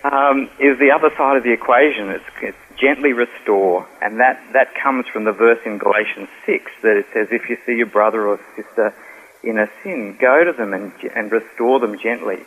um, 0.03 0.51
is 0.59 0.79
the 0.81 0.91
other 0.91 1.11
side 1.17 1.37
of 1.37 1.45
the 1.45 1.53
equation. 1.53 2.11
It's, 2.11 2.25
it's 2.43 2.59
gently 2.81 3.13
restore, 3.13 3.87
and 4.03 4.21
that, 4.21 4.43
that 4.53 4.75
comes 4.75 5.07
from 5.13 5.25
the 5.25 5.33
verse 5.33 5.61
in 5.65 5.79
Galatians 5.79 6.29
6 6.47 6.73
that 6.83 6.97
it 6.97 7.07
says, 7.13 7.29
if 7.31 7.49
you 7.49 7.57
see 7.67 7.77
your 7.77 7.87
brother 7.87 8.27
or 8.27 8.41
sister 8.57 8.95
in 9.43 9.59
a 9.59 9.69
sin, 9.83 10.17
go 10.21 10.45
to 10.45 10.53
them 10.53 10.73
and, 10.73 10.93
and 11.15 11.31
restore 11.31 11.81
them 11.81 11.99
gently, 11.99 12.39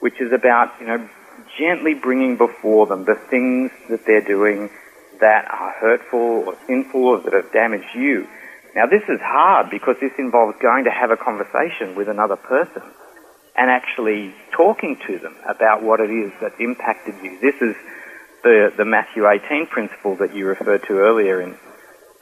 which 0.00 0.20
is 0.20 0.32
about, 0.32 0.72
you 0.80 0.86
know, 0.86 1.08
gently 1.58 1.94
bringing 1.94 2.36
before 2.36 2.86
them 2.86 3.04
the 3.04 3.14
things 3.14 3.70
that 3.88 4.04
they're 4.06 4.24
doing 4.24 4.70
that 5.20 5.46
are 5.50 5.72
hurtful 5.72 6.44
or 6.46 6.56
sinful 6.66 7.04
or 7.04 7.20
that 7.20 7.32
have 7.32 7.52
damaged 7.52 7.94
you. 7.94 8.26
Now 8.74 8.86
this 8.86 9.02
is 9.08 9.20
hard 9.20 9.70
because 9.70 9.96
this 10.00 10.12
involves 10.18 10.56
going 10.60 10.84
to 10.84 10.90
have 10.90 11.10
a 11.10 11.16
conversation 11.16 11.94
with 11.94 12.08
another 12.08 12.36
person 12.36 12.82
and 13.56 13.70
actually 13.70 14.34
talking 14.52 14.96
to 15.06 15.18
them 15.18 15.34
about 15.46 15.82
what 15.82 16.00
it 16.00 16.10
is 16.10 16.32
that 16.40 16.52
impacted 16.60 17.14
you. 17.22 17.38
This 17.40 17.60
is 17.60 17.74
the, 18.42 18.72
the 18.76 18.84
Matthew 18.84 19.28
18 19.28 19.66
principle 19.66 20.16
that 20.16 20.34
you 20.34 20.46
referred 20.46 20.82
to 20.88 20.98
earlier 20.98 21.40
in 21.40 21.56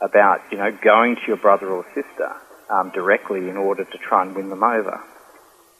about, 0.01 0.41
you 0.51 0.57
know, 0.57 0.71
going 0.71 1.15
to 1.15 1.21
your 1.27 1.37
brother 1.37 1.67
or 1.67 1.85
sister 1.93 2.35
um, 2.69 2.91
directly 2.91 3.49
in 3.49 3.57
order 3.57 3.83
to 3.83 3.97
try 3.97 4.23
and 4.23 4.35
win 4.35 4.49
them 4.49 4.63
over. 4.63 5.01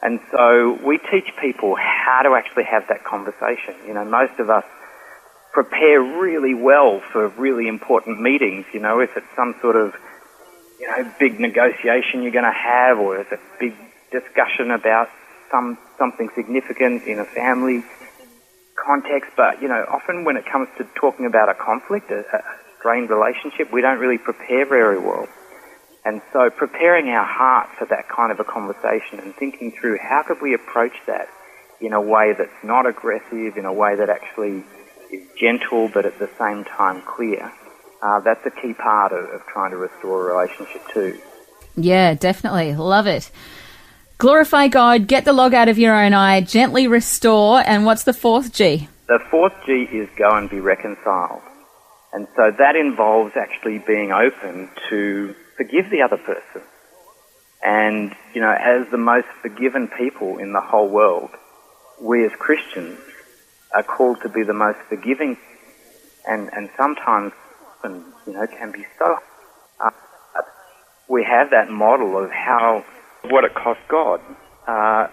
And 0.02 0.20
so 0.32 0.80
we 0.86 0.98
teach 0.98 1.34
people 1.42 1.76
how 1.76 2.22
to 2.24 2.36
actually 2.36 2.64
have 2.66 2.88
that 2.88 3.04
conversation. 3.04 3.76
You 3.86 3.94
know, 3.94 4.06
most 4.06 4.40
of 4.40 4.50
us 4.50 4.64
prepare 5.52 6.02
really 6.02 6.54
well 6.54 7.02
for 7.12 7.28
really 7.30 7.68
important 7.68 8.22
meetings. 8.22 8.66
You 8.74 8.80
know, 8.80 9.00
if 9.00 9.16
it's 9.18 9.28
some 9.36 9.56
sort 9.62 9.76
of, 9.76 9.94
you 10.80 10.88
know, 10.88 11.12
big 11.20 11.40
negotiation 11.40 12.24
you're 12.24 12.32
going 12.32 12.46
to 12.46 12.52
have 12.52 12.98
or 12.98 13.18
if 13.20 13.32
it's 13.32 13.42
a 13.42 13.60
big 13.60 13.76
discussion 14.12 14.72
about 14.72 15.10
some, 15.52 15.78
something 15.98 16.30
significant 16.36 17.04
in 17.04 17.20
a 17.20 17.26
family 17.26 17.84
context. 18.86 19.32
But, 19.36 19.62
you 19.62 19.68
know, 19.68 19.86
often 19.90 20.24
when 20.24 20.38
it 20.38 20.46
comes 20.46 20.68
to 20.78 20.84
talking 20.96 21.26
about 21.26 21.50
a 21.50 21.54
conflict, 21.54 22.12
a, 22.12 22.20
a 22.36 22.44
strained 22.78 23.10
relationship, 23.10 23.72
we 23.72 23.82
don't 23.82 24.00
really 24.00 24.18
prepare 24.18 24.66
very 24.66 25.00
well. 25.00 25.28
And 26.06 26.22
so 26.32 26.50
preparing 26.50 27.10
our 27.10 27.26
heart 27.26 27.70
for 27.78 27.86
that 27.86 28.08
kind 28.08 28.32
of 28.32 28.40
a 28.40 28.44
conversation 28.44 29.20
and 29.20 29.36
thinking 29.36 29.72
through 29.72 29.98
how 30.00 30.24
could 30.24 30.42
we 30.42 30.54
approach 30.54 30.96
that 31.08 31.28
in 31.82 31.94
a 31.94 32.02
way 32.02 32.34
that's 32.34 32.64
not 32.64 32.86
aggressive, 32.86 33.58
in 33.58 33.66
a 33.66 33.74
way 33.74 33.96
that 33.96 34.10
actually 34.10 34.64
is 35.12 35.28
gentle 35.38 35.90
but 35.90 36.06
at 36.06 36.18
the 36.20 36.30
same 36.38 36.64
time 36.64 37.02
clear, 37.02 37.52
uh, 38.02 38.20
that's 38.22 38.46
a 38.46 38.52
key 38.52 38.74
part 38.74 39.12
of, 39.12 39.30
of 39.30 39.46
trying 39.48 39.72
to 39.72 39.78
restore 39.78 40.30
a 40.30 40.36
relationship 40.36 40.82
too. 40.94 41.20
Yeah, 41.76 42.14
definitely. 42.14 42.76
Love 42.76 43.08
it. 43.08 43.30
Glorify 44.20 44.68
God, 44.68 45.08
get 45.08 45.24
the 45.24 45.32
log 45.32 45.54
out 45.54 45.70
of 45.70 45.80
your 45.80 45.96
own 45.96 46.14
eye, 46.14 46.42
gently 46.42 46.90
restore, 46.90 47.64
and 47.66 47.86
what's 47.86 48.04
the 48.04 48.12
fourth 48.12 48.54
G? 48.54 48.90
The 49.08 49.20
fourth 49.32 49.54
G 49.66 49.84
is 49.84 50.10
go 50.18 50.30
and 50.32 50.50
be 50.50 50.60
reconciled. 50.60 51.42
And 52.12 52.28
so 52.36 52.52
that 52.52 52.76
involves 52.76 53.38
actually 53.38 53.80
being 53.80 54.12
open 54.12 54.72
to 54.90 55.34
forgive 55.56 55.90
the 55.90 56.02
other 56.02 56.18
person. 56.18 56.62
And, 57.64 58.14
you 58.34 58.42
know, 58.42 58.52
as 58.52 58.92
the 58.92 58.98
most 58.98 59.28
forgiven 59.42 59.88
people 59.88 60.38
in 60.38 60.52
the 60.52 60.60
whole 60.60 60.90
world, 60.90 61.30
we 62.02 62.26
as 62.26 62.34
Christians 62.34 63.00
are 63.74 63.84
called 63.84 64.20
to 64.24 64.28
be 64.28 64.44
the 64.44 64.54
most 64.54 64.80
forgiving 64.90 65.38
and, 66.28 66.50
and 66.52 66.70
sometimes, 66.76 67.32
you 67.86 68.34
know, 68.34 68.46
can 68.48 68.74
be 68.74 68.86
so. 68.98 69.18
Uh, 69.80 69.92
we 71.08 71.24
have 71.24 71.52
that 71.52 71.70
model 71.72 72.22
of 72.22 72.32
how, 72.32 72.84
what 73.24 73.44
it 73.44 73.54
cost 73.54 73.80
God. 73.88 74.22
Uh, 74.68 75.08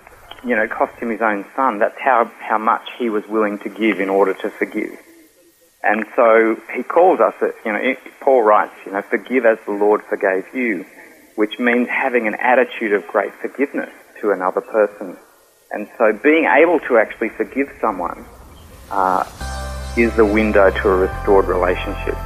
you 0.45 0.55
know, 0.55 0.69
cost 0.69 0.99
him 1.01 1.11
his 1.11 1.23
own 1.23 1.45
son. 1.57 1.79
That's 1.79 1.99
how, 1.99 2.31
how 2.41 2.59
much 2.59 2.89
he 2.99 3.11
was 3.11 3.27
willing 3.27 3.59
to 3.61 3.69
give 3.69 4.01
in 4.01 4.09
order 4.09 4.35
to 4.35 4.51
forgive. 4.51 4.99
And 5.83 6.05
so 6.15 6.57
he 6.75 6.83
calls 6.83 7.21
us, 7.21 7.35
you 7.65 7.73
know, 7.73 7.95
Paul 8.21 8.43
writes, 8.43 8.75
you 8.85 8.93
know, 8.93 9.03
forgive 9.03 9.47
as 9.47 9.59
the 9.67 9.73
Lord 9.73 10.03
forgave 10.03 10.45
you, 10.55 10.85
which 11.37 11.59
means 11.59 11.89
having 11.89 12.27
an 12.27 12.35
attitude 12.35 12.93
of 12.93 13.07
great 13.07 13.33
forgiveness 13.35 13.93
to 14.21 14.31
another 14.31 14.61
person. 14.61 15.17
And 15.71 15.89
so 15.99 16.13
being 16.13 16.45
able 16.45 16.81
to 16.81 16.99
actually 16.99 17.31
forgive 17.31 17.71
someone 17.81 18.25
uh, 18.91 19.25
is 19.97 20.15
the 20.17 20.25
window 20.25 20.71
to 20.71 20.89
a 20.89 20.97
restored 20.97 21.47
relationship. 21.47 22.17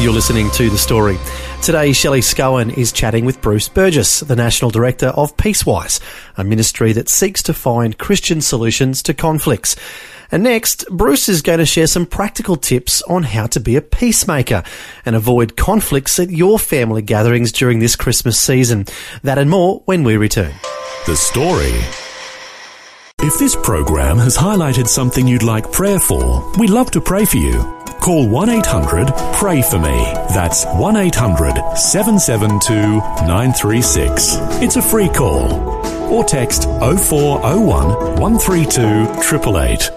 You're 0.00 0.14
listening 0.14 0.50
to 0.52 0.70
The 0.70 0.78
Story. 0.78 1.18
Today, 1.60 1.92
Shelley 1.92 2.22
Scowen 2.22 2.74
is 2.74 2.90
chatting 2.90 3.26
with 3.26 3.42
Bruce 3.42 3.68
Burgess, 3.68 4.20
the 4.20 4.34
National 4.34 4.70
Director 4.70 5.08
of 5.08 5.36
Peacewise, 5.36 6.00
a 6.38 6.42
ministry 6.42 6.94
that 6.94 7.10
seeks 7.10 7.42
to 7.42 7.52
find 7.52 7.98
Christian 7.98 8.40
solutions 8.40 9.02
to 9.02 9.12
conflicts. 9.12 9.76
And 10.32 10.42
next, 10.42 10.88
Bruce 10.88 11.28
is 11.28 11.42
going 11.42 11.58
to 11.58 11.66
share 11.66 11.86
some 11.86 12.06
practical 12.06 12.56
tips 12.56 13.02
on 13.02 13.24
how 13.24 13.46
to 13.48 13.60
be 13.60 13.76
a 13.76 13.82
peacemaker 13.82 14.62
and 15.04 15.14
avoid 15.14 15.58
conflicts 15.58 16.18
at 16.18 16.30
your 16.30 16.58
family 16.58 17.02
gatherings 17.02 17.52
during 17.52 17.80
this 17.80 17.94
Christmas 17.94 18.40
season. 18.40 18.86
That 19.22 19.36
and 19.36 19.50
more 19.50 19.82
when 19.84 20.02
we 20.02 20.16
return. 20.16 20.54
The 21.04 21.14
story. 21.14 21.74
If 23.22 23.38
this 23.38 23.54
program 23.54 24.16
has 24.16 24.34
highlighted 24.34 24.88
something 24.88 25.28
you'd 25.28 25.42
like 25.42 25.70
prayer 25.72 26.00
for, 26.00 26.50
we'd 26.58 26.70
love 26.70 26.90
to 26.92 27.02
pray 27.02 27.26
for 27.26 27.36
you. 27.36 27.79
Call 28.00 28.26
1 28.26 28.48
800 28.48 29.12
Pray 29.34 29.60
For 29.60 29.78
Me. 29.78 30.12
That's 30.32 30.64
1 30.64 30.96
800 30.96 31.76
772 31.76 32.74
936. 33.26 34.36
It's 34.62 34.76
a 34.76 34.82
free 34.82 35.10
call. 35.10 35.52
Or 36.10 36.24
text 36.24 36.64
0401 36.64 38.18
132 38.18 38.80
888. 38.82 39.90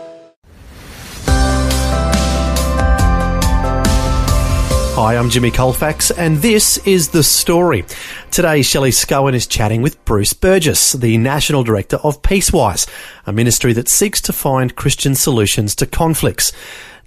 Hi, 4.96 5.18
I'm 5.18 5.30
Jimmy 5.30 5.50
Colefax, 5.50 6.12
and 6.12 6.38
this 6.38 6.78
is 6.86 7.10
The 7.10 7.24
Story. 7.24 7.84
Today, 8.32 8.62
Shelley 8.62 8.92
Scowen 8.92 9.34
is 9.34 9.48
chatting 9.48 9.82
with 9.82 10.04
Bruce 10.06 10.34
Burgess, 10.34 10.92
the 10.92 11.18
National 11.18 11.64
Director 11.64 11.98
of 12.04 12.22
Peacewise, 12.22 12.86
a 13.26 13.34
ministry 13.34 13.74
that 13.74 13.90
seeks 13.90 14.22
to 14.22 14.34
find 14.34 14.76
Christian 14.76 15.16
solutions 15.16 15.74
to 15.76 15.88
conflicts. 15.88 16.52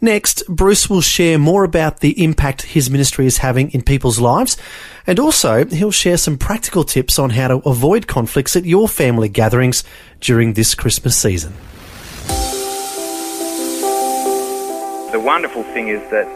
Next, 0.00 0.46
Bruce 0.46 0.90
will 0.90 1.00
share 1.00 1.38
more 1.38 1.64
about 1.64 2.00
the 2.00 2.22
impact 2.22 2.62
his 2.62 2.90
ministry 2.90 3.24
is 3.26 3.38
having 3.38 3.70
in 3.70 3.80
people's 3.82 4.20
lives, 4.20 4.58
and 5.06 5.18
also 5.18 5.64
he'll 5.64 5.90
share 5.90 6.18
some 6.18 6.36
practical 6.36 6.84
tips 6.84 7.18
on 7.18 7.30
how 7.30 7.48
to 7.48 7.56
avoid 7.68 8.06
conflicts 8.06 8.56
at 8.56 8.66
your 8.66 8.88
family 8.88 9.30
gatherings 9.30 9.84
during 10.20 10.52
this 10.52 10.74
Christmas 10.74 11.16
season. 11.16 11.54
The 15.12 15.20
wonderful 15.20 15.62
thing 15.62 15.88
is 15.88 16.02
that, 16.10 16.26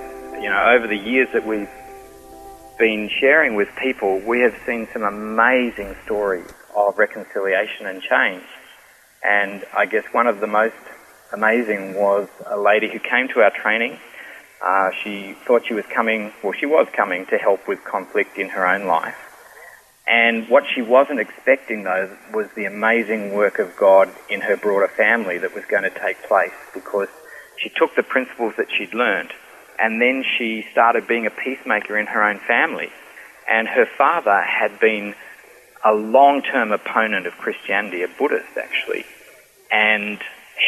you 0.40 0.48
know, 0.48 0.64
over 0.70 0.86
the 0.86 0.96
years 0.96 1.28
that 1.34 1.46
we've 1.46 1.68
been 2.78 3.10
sharing 3.10 3.56
with 3.56 3.68
people, 3.76 4.20
we 4.20 4.40
have 4.40 4.56
seen 4.64 4.88
some 4.90 5.02
amazing 5.02 5.94
stories 6.06 6.48
of 6.74 6.96
reconciliation 6.96 7.84
and 7.84 8.00
change. 8.00 8.42
And 9.22 9.66
I 9.76 9.84
guess 9.84 10.04
one 10.12 10.26
of 10.26 10.40
the 10.40 10.46
most 10.46 10.74
amazing 11.32 11.94
was 11.94 12.28
a 12.46 12.58
lady 12.58 12.88
who 12.88 12.98
came 12.98 13.28
to 13.28 13.40
our 13.40 13.50
training. 13.50 13.98
Uh, 14.62 14.90
she 15.02 15.34
thought 15.46 15.66
she 15.66 15.74
was 15.74 15.86
coming, 15.86 16.32
well, 16.42 16.52
she 16.52 16.66
was 16.66 16.86
coming 16.92 17.26
to 17.26 17.38
help 17.38 17.66
with 17.66 17.82
conflict 17.84 18.36
in 18.36 18.48
her 18.50 18.66
own 18.66 18.86
life. 18.86 19.16
And 20.06 20.48
what 20.48 20.64
she 20.74 20.82
wasn't 20.82 21.20
expecting, 21.20 21.84
though, 21.84 22.10
was 22.34 22.48
the 22.56 22.64
amazing 22.64 23.32
work 23.32 23.58
of 23.58 23.76
God 23.76 24.10
in 24.28 24.40
her 24.40 24.56
broader 24.56 24.88
family 24.88 25.38
that 25.38 25.54
was 25.54 25.64
going 25.66 25.84
to 25.84 25.90
take 25.90 26.22
place 26.24 26.52
because 26.74 27.08
she 27.56 27.70
took 27.70 27.94
the 27.94 28.02
principles 28.02 28.54
that 28.56 28.66
she'd 28.70 28.92
learned 28.92 29.32
and 29.80 30.00
then 30.00 30.22
she 30.36 30.66
started 30.70 31.08
being 31.08 31.26
a 31.26 31.30
peacemaker 31.30 31.96
in 31.96 32.06
her 32.06 32.22
own 32.22 32.38
family. 32.38 32.90
And 33.50 33.66
her 33.66 33.86
father 33.86 34.40
had 34.40 34.78
been 34.78 35.14
a 35.82 35.94
long 35.94 36.42
term 36.42 36.70
opponent 36.70 37.26
of 37.26 37.32
Christianity, 37.38 38.02
a 38.02 38.08
Buddhist 38.08 38.56
actually. 38.58 39.04
And 39.72 40.20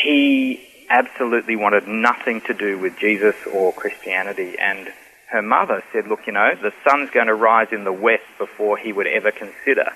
he 0.02 0.68
absolutely 0.90 1.56
wanted 1.56 1.88
nothing 1.88 2.40
to 2.42 2.54
do 2.54 2.78
with 2.78 2.98
Jesus 2.98 3.36
or 3.52 3.72
Christianity. 3.72 4.58
And 4.58 4.92
her 5.30 5.42
mother 5.42 5.82
said, 5.92 6.06
Look, 6.06 6.26
you 6.26 6.32
know, 6.32 6.54
the 6.54 6.72
sun's 6.84 7.10
going 7.10 7.28
to 7.28 7.34
rise 7.34 7.68
in 7.72 7.84
the 7.84 7.92
west 7.92 8.26
before 8.38 8.76
he 8.76 8.92
would 8.92 9.06
ever 9.06 9.30
consider 9.30 9.92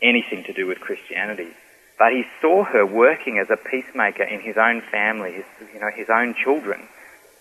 anything 0.00 0.44
to 0.44 0.52
do 0.52 0.66
with 0.66 0.80
Christianity. 0.80 1.50
But 1.98 2.12
he 2.12 2.24
saw 2.40 2.64
her 2.64 2.84
working 2.84 3.38
as 3.38 3.48
a 3.50 3.56
peacemaker 3.56 4.22
in 4.22 4.40
his 4.40 4.56
own 4.56 4.82
family, 4.90 5.32
his, 5.32 5.44
you 5.72 5.80
know, 5.80 5.90
his 5.94 6.08
own 6.10 6.34
children, 6.34 6.88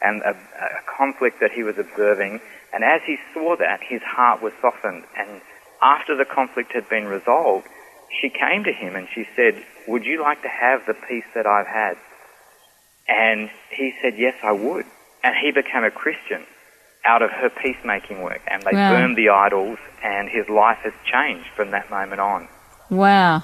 and 0.02 0.22
a, 0.22 0.32
a 0.32 0.98
conflict 0.98 1.40
that 1.42 1.52
he 1.52 1.64
was 1.64 1.78
observing. 1.78 2.40
And 2.74 2.84
as 2.84 3.02
he 3.06 3.18
saw 3.34 3.56
that, 3.58 3.82
his 3.82 4.02
heart 4.02 4.42
was 4.42 4.54
softened. 4.62 5.04
And 5.18 5.42
after 5.82 6.16
the 6.16 6.26
conflict 6.26 6.72
had 6.74 6.88
been 6.90 7.06
resolved, 7.06 7.68
she 8.22 8.30
came 8.30 8.64
to 8.64 8.72
him 8.72 8.96
and 8.96 9.08
she 9.14 9.28
said, 9.36 9.62
Would 9.88 10.06
you 10.06 10.22
like 10.22 10.42
to 10.44 10.48
have 10.50 10.86
the 10.86 10.94
peace 10.94 11.26
that 11.34 11.46
I've 11.46 11.68
had? 11.68 11.98
And 13.08 13.50
he 13.72 13.94
said, 14.02 14.14
Yes, 14.18 14.36
I 14.44 14.52
would. 14.52 14.86
And 15.24 15.36
he 15.42 15.52
became 15.52 15.84
a 15.84 15.92
Christian 15.92 16.44
out 17.06 17.22
of 17.22 17.30
her 17.32 17.50
peacemaking 17.50 18.22
work. 18.22 18.42
And 18.48 18.64
they 18.64 18.74
Wow. 18.74 18.90
burned 18.90 19.18
the 19.18 19.30
idols, 19.30 19.78
and 20.04 20.28
his 20.30 20.48
life 20.50 20.80
has 20.84 20.94
changed 21.12 21.48
from 21.56 21.72
that 21.72 21.90
moment 21.90 22.20
on. 22.22 22.48
Wow. 22.90 23.44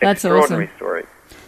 That's 0.00 0.24
Extraordinary 0.24 0.66
awesome. 0.66 0.76
story. 0.76 1.04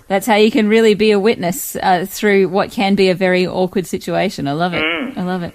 That's 0.09 0.26
how 0.26 0.35
you 0.37 0.50
can 0.50 0.68
really 0.68 0.94
be 0.94 1.11
a 1.12 1.18
witness 1.18 1.75
uh, 1.76 2.06
through 2.09 2.49
what 2.49 2.71
can 2.71 2.94
be 2.94 3.09
a 3.09 3.14
very 3.14 3.47
awkward 3.47 3.87
situation. 3.87 4.47
I 4.47 4.52
love 4.52 4.75
it. 4.75 4.85
Mm. 4.85 5.16
I 5.16 5.23
love 5.23 5.42
it. 5.42 5.54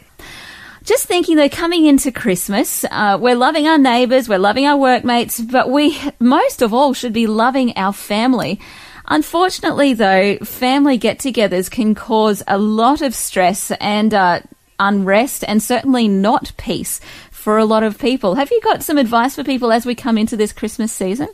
Just 0.88 1.06
thinking 1.06 1.36
though, 1.36 1.50
coming 1.50 1.86
into 1.86 2.13
Christmas, 2.13 2.86
uh, 2.86 3.17
we're 3.20 3.36
loving 3.36 3.67
our 3.67 3.77
neighbours, 3.77 4.29
we're 4.29 4.39
loving 4.39 4.65
our 4.65 4.77
workmates, 4.77 5.38
but 5.38 5.70
we 5.70 6.00
most 6.17 6.62
of 6.62 6.74
all 6.74 6.94
should 6.94 7.12
be 7.12 7.27
loving 7.27 7.75
our 7.75 7.91
family. 7.91 8.62
Unfortunately, 9.06 9.94
though, 9.94 10.38
family 10.38 10.98
get-togethers 10.98 11.70
can 11.70 11.94
cause 11.94 12.41
a 12.48 12.58
lot 12.58 13.01
of 13.01 13.13
stress 13.13 13.70
and 13.82 14.13
uh, 14.13 14.39
unrest, 14.79 15.44
and 15.46 15.62
certainly 15.62 16.08
not 16.08 16.53
peace 16.56 17.01
for 17.32 17.58
a 17.58 17.65
lot 17.65 17.84
of 17.84 18.00
people. 18.00 18.36
Have 18.36 18.50
you 18.50 18.62
got 18.62 18.82
some 18.82 18.98
advice 18.98 19.36
for 19.36 19.44
people 19.44 19.74
as 19.74 19.86
we 19.86 19.94
come 19.94 20.17
into 20.17 20.38
this 20.38 20.53
Christmas 20.53 20.94
season? 20.94 21.27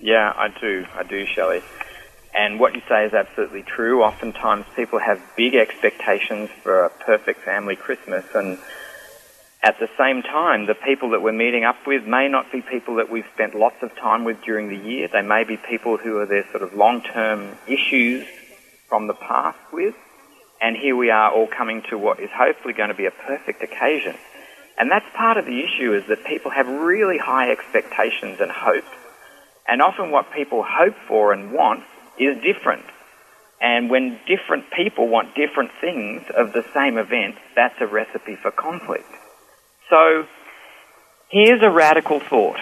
Yeah, 0.00 0.32
I 0.36 0.46
do. 0.60 0.86
I 0.94 1.02
do, 1.02 1.26
Shelley. 1.26 1.60
And 2.34 2.60
what 2.60 2.76
you 2.76 2.82
say 2.88 3.06
is 3.06 3.14
absolutely 3.14 3.64
true. 3.64 4.04
Oftentimes 4.04 4.64
people 4.76 5.00
have 5.00 5.20
big 5.36 5.56
expectations 5.56 6.50
for 6.62 6.84
a 6.84 6.90
perfect 6.90 7.40
family 7.40 7.74
Christmas 7.74 8.24
and 8.32 8.58
at 9.64 9.78
the 9.78 9.88
same 9.96 10.22
time, 10.22 10.66
the 10.66 10.74
people 10.74 11.10
that 11.10 11.22
we're 11.22 11.32
meeting 11.32 11.62
up 11.62 11.86
with 11.86 12.04
may 12.04 12.26
not 12.26 12.50
be 12.50 12.62
people 12.62 12.96
that 12.96 13.10
we've 13.10 13.28
spent 13.32 13.54
lots 13.54 13.76
of 13.80 13.94
time 13.94 14.24
with 14.24 14.42
during 14.42 14.68
the 14.68 14.76
year. 14.76 15.06
They 15.06 15.22
may 15.22 15.44
be 15.44 15.56
people 15.56 15.96
who 15.96 16.18
are 16.18 16.26
their 16.26 16.44
sort 16.50 16.64
of 16.64 16.74
long-term 16.74 17.56
issues 17.68 18.26
from 18.88 19.06
the 19.06 19.14
past 19.14 19.58
with. 19.72 19.94
And 20.60 20.76
here 20.76 20.96
we 20.96 21.10
are 21.10 21.30
all 21.32 21.46
coming 21.46 21.82
to 21.90 21.98
what 21.98 22.18
is 22.18 22.30
hopefully 22.34 22.74
going 22.74 22.88
to 22.88 22.94
be 22.96 23.06
a 23.06 23.12
perfect 23.12 23.62
occasion. 23.62 24.16
And 24.78 24.90
that's 24.90 25.06
part 25.14 25.36
of 25.36 25.46
the 25.46 25.60
issue 25.60 25.94
is 25.94 26.08
that 26.08 26.24
people 26.24 26.50
have 26.50 26.66
really 26.66 27.18
high 27.18 27.52
expectations 27.52 28.40
and 28.40 28.50
hopes. 28.50 28.86
And 29.68 29.80
often 29.80 30.10
what 30.10 30.32
people 30.32 30.64
hope 30.66 30.96
for 31.06 31.32
and 31.32 31.52
want 31.52 31.84
is 32.18 32.36
different. 32.42 32.84
And 33.60 33.88
when 33.88 34.18
different 34.26 34.72
people 34.72 35.06
want 35.06 35.36
different 35.36 35.70
things 35.80 36.22
of 36.36 36.52
the 36.52 36.64
same 36.74 36.98
event, 36.98 37.36
that's 37.54 37.80
a 37.80 37.86
recipe 37.86 38.34
for 38.34 38.50
conflict. 38.50 39.06
So 39.92 40.24
here's 41.28 41.62
a 41.62 41.68
radical 41.68 42.18
thought. 42.18 42.58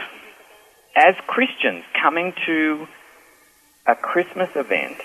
As 0.97 1.15
Christians 1.29 1.85
coming 2.03 2.33
to 2.45 2.89
a 3.87 3.95
Christmas 3.95 4.51
event, 4.57 4.97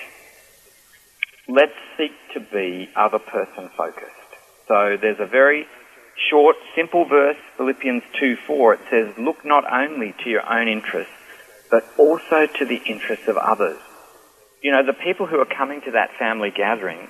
let's 1.48 1.78
seek 1.96 2.14
to 2.34 2.40
be 2.40 2.90
other 2.96 3.20
person 3.20 3.70
focused. 3.78 4.10
So 4.68 4.98
there's 5.00 5.20
a 5.20 5.28
very 5.28 5.68
short, 6.32 6.56
simple 6.74 7.06
verse, 7.06 7.38
Philippians 7.58 8.02
2 8.20 8.38
4. 8.38 8.74
It 8.74 8.80
says, 8.90 9.18
Look 9.20 9.46
not 9.46 9.72
only 9.72 10.16
to 10.24 10.30
your 10.32 10.52
own 10.52 10.68
interests, 10.68 11.14
but 11.70 11.84
also 12.00 12.48
to 12.48 12.66
the 12.66 12.82
interests 12.88 13.28
of 13.28 13.38
others. 13.38 13.78
You 14.64 14.72
know, 14.72 14.84
the 14.84 14.94
people 14.94 15.28
who 15.28 15.40
are 15.40 15.46
coming 15.46 15.82
to 15.82 15.92
that 15.92 16.10
family 16.18 16.50
gathering, 16.50 17.08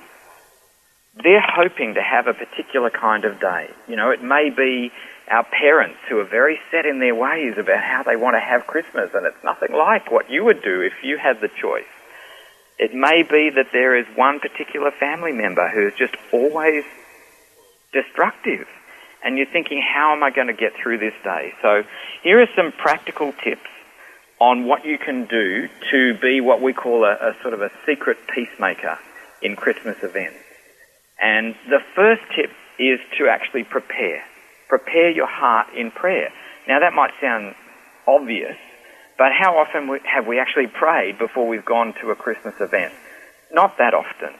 they're 1.22 1.44
hoping 1.44 1.94
to 1.94 2.02
have 2.02 2.26
a 2.26 2.34
particular 2.34 2.90
kind 2.90 3.24
of 3.24 3.40
day. 3.40 3.70
You 3.88 3.96
know, 3.96 4.10
it 4.10 4.22
may 4.22 4.50
be 4.50 4.92
our 5.28 5.44
parents 5.44 5.98
who 6.08 6.18
are 6.18 6.24
very 6.24 6.58
set 6.70 6.86
in 6.86 7.00
their 7.00 7.14
ways 7.14 7.54
about 7.58 7.82
how 7.82 8.02
they 8.02 8.16
want 8.16 8.36
to 8.36 8.40
have 8.40 8.66
Christmas, 8.66 9.10
and 9.14 9.26
it's 9.26 9.42
nothing 9.42 9.72
like 9.72 10.10
what 10.10 10.30
you 10.30 10.44
would 10.44 10.62
do 10.62 10.82
if 10.82 10.92
you 11.02 11.16
had 11.18 11.40
the 11.40 11.48
choice. 11.48 11.84
It 12.78 12.94
may 12.94 13.22
be 13.22 13.50
that 13.50 13.68
there 13.72 13.96
is 13.96 14.06
one 14.14 14.40
particular 14.40 14.90
family 14.90 15.32
member 15.32 15.68
who 15.68 15.88
is 15.88 15.94
just 15.94 16.14
always 16.32 16.84
destructive, 17.92 18.68
and 19.24 19.38
you're 19.38 19.46
thinking, 19.46 19.82
how 19.82 20.12
am 20.14 20.22
I 20.22 20.30
going 20.30 20.48
to 20.48 20.52
get 20.52 20.74
through 20.76 20.98
this 20.98 21.14
day? 21.24 21.54
So 21.62 21.82
here 22.22 22.40
are 22.42 22.48
some 22.54 22.72
practical 22.72 23.32
tips 23.32 23.70
on 24.38 24.66
what 24.66 24.84
you 24.84 24.98
can 24.98 25.24
do 25.24 25.68
to 25.90 26.14
be 26.18 26.42
what 26.42 26.60
we 26.60 26.74
call 26.74 27.04
a, 27.04 27.14
a 27.14 27.36
sort 27.40 27.54
of 27.54 27.62
a 27.62 27.70
secret 27.86 28.18
peacemaker 28.28 28.98
in 29.40 29.56
Christmas 29.56 29.96
events. 30.02 30.36
And 31.20 31.54
the 31.68 31.80
first 31.94 32.22
tip 32.34 32.50
is 32.78 33.00
to 33.18 33.28
actually 33.28 33.64
prepare. 33.64 34.22
Prepare 34.68 35.10
your 35.10 35.26
heart 35.26 35.68
in 35.74 35.90
prayer. 35.90 36.32
Now 36.68 36.80
that 36.80 36.92
might 36.92 37.12
sound 37.20 37.54
obvious, 38.06 38.56
but 39.18 39.32
how 39.32 39.56
often 39.58 39.98
have 40.04 40.26
we 40.26 40.38
actually 40.38 40.66
prayed 40.66 41.18
before 41.18 41.48
we've 41.48 41.64
gone 41.64 41.94
to 42.02 42.10
a 42.10 42.16
Christmas 42.16 42.54
event? 42.60 42.92
Not 43.52 43.78
that 43.78 43.94
often. 43.94 44.34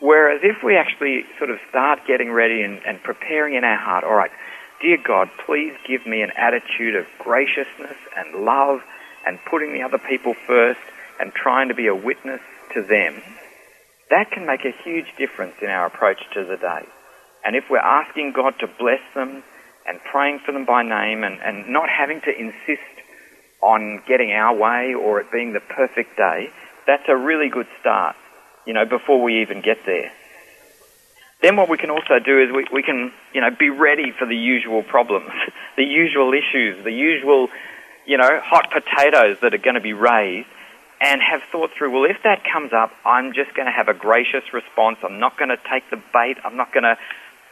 Whereas 0.00 0.40
if 0.42 0.62
we 0.62 0.76
actually 0.76 1.24
sort 1.38 1.50
of 1.50 1.58
start 1.68 2.00
getting 2.06 2.30
ready 2.30 2.62
and, 2.62 2.80
and 2.86 3.02
preparing 3.02 3.54
in 3.54 3.64
our 3.64 3.76
heart, 3.76 4.04
all 4.04 4.14
right, 4.14 4.30
dear 4.80 4.98
God, 5.04 5.28
please 5.44 5.74
give 5.86 6.06
me 6.06 6.22
an 6.22 6.30
attitude 6.36 6.94
of 6.94 7.06
graciousness 7.18 7.96
and 8.16 8.44
love 8.44 8.80
and 9.26 9.38
putting 9.44 9.72
the 9.72 9.82
other 9.82 9.98
people 9.98 10.34
first 10.46 10.80
and 11.20 11.32
trying 11.34 11.68
to 11.68 11.74
be 11.74 11.88
a 11.88 11.94
witness 11.94 12.40
to 12.74 12.82
them, 12.82 13.20
that 14.10 14.30
can 14.30 14.46
make 14.46 14.64
a 14.64 14.72
huge 14.84 15.06
difference 15.18 15.54
in 15.60 15.68
our 15.68 15.86
approach 15.86 16.18
to 16.34 16.44
the 16.44 16.56
day. 16.56 16.86
And 17.44 17.56
if 17.56 17.64
we're 17.70 17.78
asking 17.78 18.32
God 18.32 18.54
to 18.60 18.66
bless 18.66 19.00
them 19.14 19.42
and 19.86 20.00
praying 20.10 20.40
for 20.44 20.52
them 20.52 20.64
by 20.64 20.82
name 20.82 21.24
and, 21.24 21.40
and 21.40 21.68
not 21.68 21.88
having 21.88 22.20
to 22.22 22.30
insist 22.30 22.82
on 23.62 24.02
getting 24.06 24.32
our 24.32 24.54
way 24.54 24.94
or 24.94 25.20
it 25.20 25.30
being 25.32 25.52
the 25.52 25.60
perfect 25.60 26.16
day, 26.16 26.50
that's 26.86 27.04
a 27.08 27.16
really 27.16 27.48
good 27.48 27.66
start, 27.80 28.16
you 28.66 28.72
know, 28.72 28.84
before 28.84 29.22
we 29.22 29.42
even 29.42 29.60
get 29.60 29.78
there. 29.84 30.10
Then 31.40 31.56
what 31.56 31.68
we 31.68 31.76
can 31.76 31.90
also 31.90 32.18
do 32.18 32.40
is 32.40 32.50
we, 32.52 32.66
we 32.72 32.82
can, 32.82 33.12
you 33.32 33.40
know, 33.40 33.50
be 33.56 33.70
ready 33.70 34.12
for 34.18 34.26
the 34.26 34.36
usual 34.36 34.82
problems, 34.82 35.30
the 35.76 35.84
usual 35.84 36.32
issues, 36.32 36.82
the 36.82 36.92
usual, 36.92 37.48
you 38.06 38.16
know, 38.16 38.40
hot 38.42 38.70
potatoes 38.72 39.36
that 39.42 39.54
are 39.54 39.58
going 39.58 39.74
to 39.74 39.80
be 39.80 39.92
raised 39.92 40.48
and 41.00 41.20
have 41.22 41.42
thought 41.52 41.70
through, 41.76 41.92
well, 41.92 42.10
if 42.10 42.22
that 42.24 42.42
comes 42.44 42.72
up, 42.72 42.90
I'm 43.04 43.32
just 43.32 43.54
going 43.54 43.66
to 43.66 43.72
have 43.72 43.88
a 43.88 43.94
gracious 43.94 44.52
response. 44.52 44.98
I'm 45.02 45.20
not 45.20 45.38
going 45.38 45.50
to 45.50 45.58
take 45.70 45.88
the 45.90 46.02
bait. 46.12 46.36
I'm 46.44 46.56
not 46.56 46.72
going 46.72 46.84
to 46.84 46.96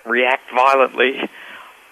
react 0.05 0.51
violently. 0.55 1.29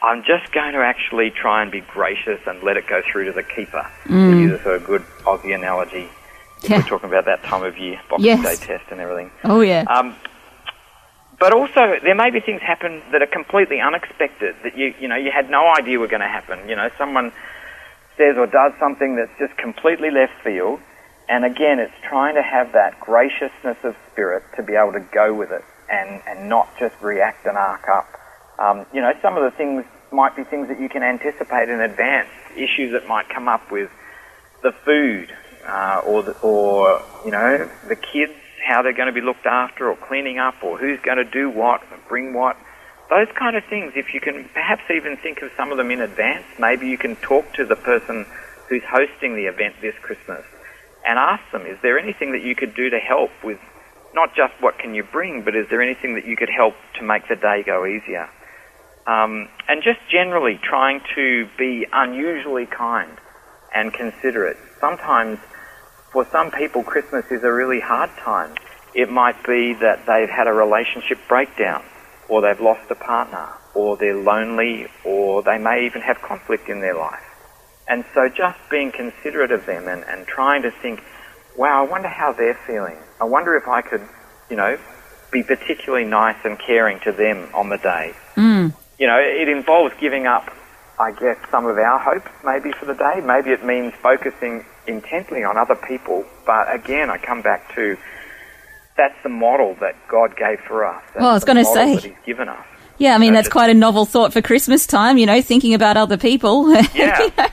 I'm 0.03 0.23
just 0.25 0.53
going 0.53 0.73
to 0.75 0.81
actually 0.81 1.31
try 1.31 1.62
and 1.62 1.71
be 1.71 1.81
gracious 1.81 2.40
and 2.47 2.62
let 2.62 2.77
it 2.77 2.87
go 2.87 3.03
through 3.11 3.27
to 3.27 3.33
the 3.33 3.43
keeper. 3.43 3.88
To 4.09 4.38
use 4.38 4.61
a 4.61 4.62
sort 4.62 4.77
of 4.77 4.87
good 4.87 5.03
Aussie 5.23 5.55
analogy. 5.55 6.09
Yeah. 6.62 6.79
We're 6.79 6.83
talking 6.83 7.09
about 7.09 7.27
that 7.27 7.43
time 7.45 7.62
of 7.62 7.79
year, 7.79 8.01
Boxing 8.09 8.27
Yes. 8.27 8.59
Day 8.61 8.67
test 8.67 8.90
and 8.90 9.01
everything. 9.01 9.31
Oh, 9.45 9.61
yeah. 9.61 9.85
Um, 9.88 10.17
but 11.38 11.53
also, 11.53 11.97
there 12.03 12.14
may 12.14 12.31
be 12.31 12.40
things 12.40 12.62
happen 12.62 13.03
that 13.12 13.23
are 13.23 13.27
completely 13.27 13.81
unexpected 13.81 14.55
that 14.62 14.79
you 14.79 14.95
you 15.01 15.09
know 15.09 15.17
you 15.17 15.31
had 15.31 15.51
no 15.51 15.67
idea 15.75 15.99
were 15.99 16.07
going 16.07 16.23
to 16.23 16.29
happen. 16.29 16.69
You 16.69 16.77
know, 16.77 16.88
someone 16.97 17.33
says 18.17 18.37
or 18.38 18.47
does 18.47 18.73
something 18.79 19.17
that's 19.17 19.37
just 19.38 19.57
completely 19.59 20.11
left 20.11 20.33
field, 20.43 20.81
and 21.28 21.44
again, 21.44 21.78
it's 21.78 21.94
trying 22.08 22.34
to 22.34 22.42
have 22.42 22.72
that 22.72 23.00
graciousness 23.00 23.78
of 23.82 23.96
spirit 24.12 24.44
to 24.56 24.62
be 24.62 24.74
able 24.74 24.92
to 24.92 25.04
go 25.12 25.34
with 25.34 25.50
it 25.50 25.64
and 25.90 26.22
and 26.26 26.48
not 26.48 26.68
just 26.78 26.94
react 27.00 27.46
and 27.46 27.56
arc 27.56 27.88
up. 27.88 28.08
Um, 28.58 28.87
you 28.92 29.00
know, 29.00 29.12
some 29.22 29.37
of 29.37 29.42
the 29.42 29.56
things 29.56 29.84
might 30.12 30.37
be 30.37 30.44
things 30.44 30.68
that 30.68 30.80
you 30.80 30.88
can 30.88 31.02
anticipate 31.02 31.68
in 31.68 31.80
advance, 31.80 32.28
issues 32.56 32.92
that 32.92 33.08
might 33.08 33.28
come 33.28 33.48
up 33.48 33.70
with 33.70 33.90
the 34.62 34.72
food 34.84 35.34
uh, 35.66 36.02
or 36.06 36.22
the, 36.22 36.32
or 36.40 37.02
you 37.24 37.30
know 37.30 37.68
the 37.88 37.96
kids 37.96 38.32
how 38.66 38.82
they're 38.82 38.96
going 38.96 39.12
to 39.12 39.12
be 39.12 39.20
looked 39.20 39.46
after 39.46 39.90
or 39.90 39.96
cleaning 39.96 40.38
up 40.38 40.54
or 40.62 40.78
who's 40.78 40.98
going 41.00 41.18
to 41.18 41.24
do 41.24 41.50
what 41.50 41.82
bring 42.08 42.32
what 42.32 42.56
those 43.10 43.28
kind 43.38 43.56
of 43.56 43.64
things 43.68 43.92
if 43.94 44.14
you 44.14 44.20
can 44.20 44.48
perhaps 44.54 44.82
even 44.90 45.16
think 45.18 45.42
of 45.42 45.50
some 45.56 45.70
of 45.70 45.76
them 45.76 45.90
in 45.90 46.00
advance 46.00 46.44
maybe 46.58 46.88
you 46.88 46.96
can 46.96 47.14
talk 47.16 47.44
to 47.52 47.64
the 47.66 47.76
person 47.76 48.24
who's 48.68 48.82
hosting 48.88 49.34
the 49.37 49.44
event 49.44 49.74
this 49.82 49.94
Christmas 50.00 50.44
and 51.07 51.19
ask 51.19 51.43
them 51.53 51.67
is 51.67 51.79
there 51.83 51.99
anything 51.99 52.33
that 52.33 52.43
you 52.43 52.55
could 52.55 52.75
do 52.75 52.90
to 52.90 52.99
help 52.99 53.31
with 53.43 53.59
not 54.14 54.35
just 54.35 54.53
what 54.61 54.79
can 54.79 54.95
you 54.95 55.03
bring 55.03 55.43
but 55.43 55.55
is 55.55 55.67
there 55.71 55.83
anything 55.83 56.14
that 56.14 56.27
you 56.27 56.37
could 56.37 56.51
help 56.51 56.75
to 56.99 57.05
make 57.05 57.27
the 57.29 57.37
day 57.37 57.62
go 57.64 57.85
easier 57.87 58.29
um, 59.07 59.49
and 59.69 59.83
just 59.83 60.01
generally 60.11 60.59
trying 60.62 61.01
to 61.14 61.47
be 61.59 61.87
unusually 61.93 62.67
kind 62.67 63.19
and 63.75 63.93
considerate. 63.93 64.57
Sometimes, 64.81 65.38
for 66.12 66.27
some 66.31 66.51
people, 66.51 66.83
Christmas 66.83 67.25
is 67.31 67.43
a 67.43 67.53
really 67.53 67.81
hard 67.81 68.11
time. 68.25 68.55
It 68.95 69.11
might 69.11 69.45
be 69.45 69.75
that 69.75 70.07
they've 70.07 70.31
had 70.31 70.47
a 70.47 70.53
relationship 70.53 71.19
breakdown, 71.29 71.85
or 72.29 72.40
they've 72.40 72.61
lost 72.61 72.90
a 72.90 72.95
partner, 72.95 73.49
or 73.75 73.97
they're 73.97 74.17
lonely, 74.17 74.87
or 75.05 75.43
they 75.43 75.59
may 75.59 75.85
even 75.87 76.01
have 76.01 76.23
conflict 76.23 76.69
in 76.69 76.81
their 76.81 76.97
life. 76.97 77.34
And 77.88 78.05
so 78.14 78.29
just 78.29 78.59
being 78.70 78.92
considerate 78.92 79.51
of 79.51 79.66
them 79.66 79.88
and, 79.88 80.05
and 80.05 80.27
trying 80.27 80.62
to 80.62 80.70
think, 80.70 81.03
wow, 81.57 81.85
I 81.85 81.88
wonder 81.88 82.09
how 82.09 82.33
they're 82.33 82.59
feeling. 82.66 82.97
I 83.20 83.25
wonder 83.25 83.57
if 83.57 83.68
I 83.68 83.83
could, 83.83 84.03
you 84.51 84.57
know, 84.57 84.79
be 85.31 85.42
particularly 85.42 86.07
nice 86.07 86.38
and 86.44 86.59
caring 86.59 87.01
to 87.01 87.12
them 87.12 87.49
on 87.55 87.68
the 87.68 87.79
day. 87.79 88.14
Mm. 88.37 88.75
You 88.99 89.07
know, 89.07 89.18
it 89.18 89.49
involves 89.49 89.94
giving 90.01 90.27
up 90.27 90.51
I 90.99 91.11
guess, 91.11 91.37
some 91.51 91.66
of 91.66 91.77
our 91.77 91.99
hopes 91.99 92.31
maybe 92.44 92.73
for 92.73 92.87
the 92.87 92.94
day. 92.94 93.20
Maybe 93.25 93.51
it 93.51 93.64
means 93.64 93.94
focusing 93.94 94.64
intently 94.87 95.42
on 95.42 95.57
other 95.57 95.75
people. 95.75 96.25
But 96.47 96.73
again, 96.73 97.11
I 97.11 97.18
come 97.18 97.42
back 97.42 97.75
to 97.75 97.97
that's 98.97 99.20
the 99.25 99.29
model 99.29 99.75
that 99.81 99.97
God 100.09 100.37
gave 100.37 100.61
for 100.61 100.85
us. 100.85 101.03
That's 101.07 101.20
Well, 101.20 101.31
I 101.31 101.35
was 101.35 101.44
gonna 101.44 101.64
say- 101.64 101.94
that 101.97 102.05
He's 102.05 102.14
given 102.25 102.49
us. 102.49 102.64
Yeah, 102.98 103.14
I 103.14 103.18
mean 103.18 103.33
that's 103.33 103.48
quite 103.48 103.70
a 103.70 103.74
novel 103.74 104.07
thought 104.07 104.33
for 104.33 104.40
Christmas 104.42 104.87
time. 104.87 105.18
You 105.18 105.26
know, 105.26 105.42
thinking 105.42 105.74
about 105.74 105.96
other 105.96 106.16
people. 106.16 106.68
Yeah. 106.74 106.87
You 106.94 107.07
know, 107.07 107.28
that- 107.37 107.52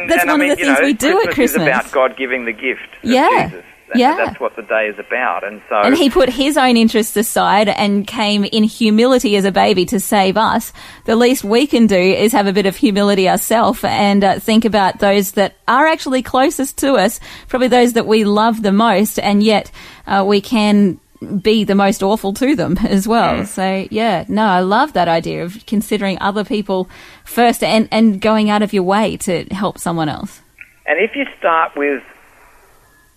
and, 0.00 0.10
that's 0.10 0.22
and 0.22 0.30
one 0.30 0.40
I 0.40 0.44
mean, 0.44 0.50
of 0.52 0.58
the 0.58 0.64
things 0.64 0.78
know, 0.78 0.84
we 0.86 0.92
do 0.94 1.18
at 1.18 1.24
Christmas 1.24 1.34
Christmas. 1.34 1.62
is 1.62 1.68
about 1.68 1.92
God 1.92 2.16
giving 2.16 2.44
the 2.44 2.52
gift 2.52 2.88
Yeah. 3.02 3.48
Jesus. 3.48 3.64
That- 3.88 3.98
Yeah. 3.98 4.16
That's 4.16 4.40
what 4.40 4.56
the 4.56 4.62
day 4.62 4.86
is 4.88 4.98
about. 4.98 5.44
And 5.44 5.60
so 5.68 5.76
And 5.76 5.94
he 5.94 6.08
put 6.08 6.30
his 6.30 6.56
own 6.56 6.78
interests 6.78 7.14
aside 7.16 7.68
and 7.68 8.06
came 8.06 8.44
in 8.44 8.64
humility 8.64 9.36
as 9.36 9.44
a 9.44 9.52
baby 9.52 9.84
to 9.86 10.00
save 10.00 10.38
us. 10.38 10.72
The 11.04 11.14
least 11.16 11.44
we 11.44 11.66
can 11.66 11.86
do 11.86 11.96
is 11.98 12.32
have 12.32 12.46
a 12.46 12.52
bit 12.54 12.64
of 12.64 12.74
humility 12.76 13.28
ourselves 13.28 13.80
and 13.84 14.24
uh, 14.24 14.38
think 14.38 14.64
about 14.64 15.00
those 15.00 15.32
that 15.32 15.56
are 15.68 15.86
actually 15.86 16.22
closest 16.22 16.78
to 16.78 16.94
us, 16.94 17.20
probably 17.48 17.68
those 17.68 17.92
that 17.92 18.06
we 18.06 18.24
love 18.24 18.62
the 18.62 18.72
most, 18.72 19.18
and 19.18 19.42
yet 19.42 19.70
uh, 20.06 20.24
we 20.26 20.40
can 20.40 20.98
be 21.42 21.64
the 21.64 21.74
most 21.74 22.02
awful 22.02 22.32
to 22.34 22.54
them 22.54 22.76
as 22.84 23.06
well. 23.06 23.38
Mm. 23.38 23.46
So 23.46 23.86
yeah, 23.90 24.24
no, 24.28 24.44
I 24.44 24.60
love 24.60 24.92
that 24.94 25.08
idea 25.08 25.44
of 25.44 25.64
considering 25.66 26.18
other 26.20 26.44
people 26.44 26.88
first 27.24 27.62
and, 27.62 27.88
and 27.90 28.20
going 28.20 28.50
out 28.50 28.62
of 28.62 28.72
your 28.72 28.82
way 28.82 29.16
to 29.18 29.44
help 29.52 29.78
someone 29.78 30.08
else. 30.08 30.40
And 30.86 30.98
if 30.98 31.14
you 31.14 31.24
start 31.38 31.76
with, 31.76 32.02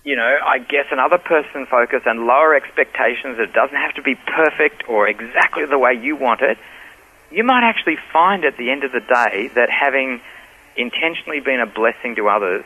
you 0.04 0.16
know, 0.16 0.38
I 0.46 0.60
guess 0.60 0.86
another 0.92 1.18
person 1.18 1.66
focus 1.66 2.04
and 2.06 2.26
lower 2.26 2.56
expectations, 2.56 3.38
it 3.40 3.54
doesn't 3.54 3.76
have 3.76 3.96
to 3.96 4.02
be 4.02 4.16
perfect 4.16 4.88
or 4.88 5.08
exactly 5.08 5.66
the 5.66 5.80
way 5.80 5.94
you 5.94 6.16
want 6.16 6.42
it, 6.42 6.58
you 7.32 7.44
might 7.44 7.64
actually 7.64 7.98
find 8.14 8.46
at 8.46 8.58
the 8.58 8.70
end 8.70 8.84
of 8.84 8.92
the 8.92 9.00
day 9.00 9.50
that 9.56 9.70
having 9.70 10.22
intentionally 10.78 11.40
been 11.40 11.60
a 11.60 11.66
blessing 11.66 12.16
to 12.16 12.28
others, 12.28 12.64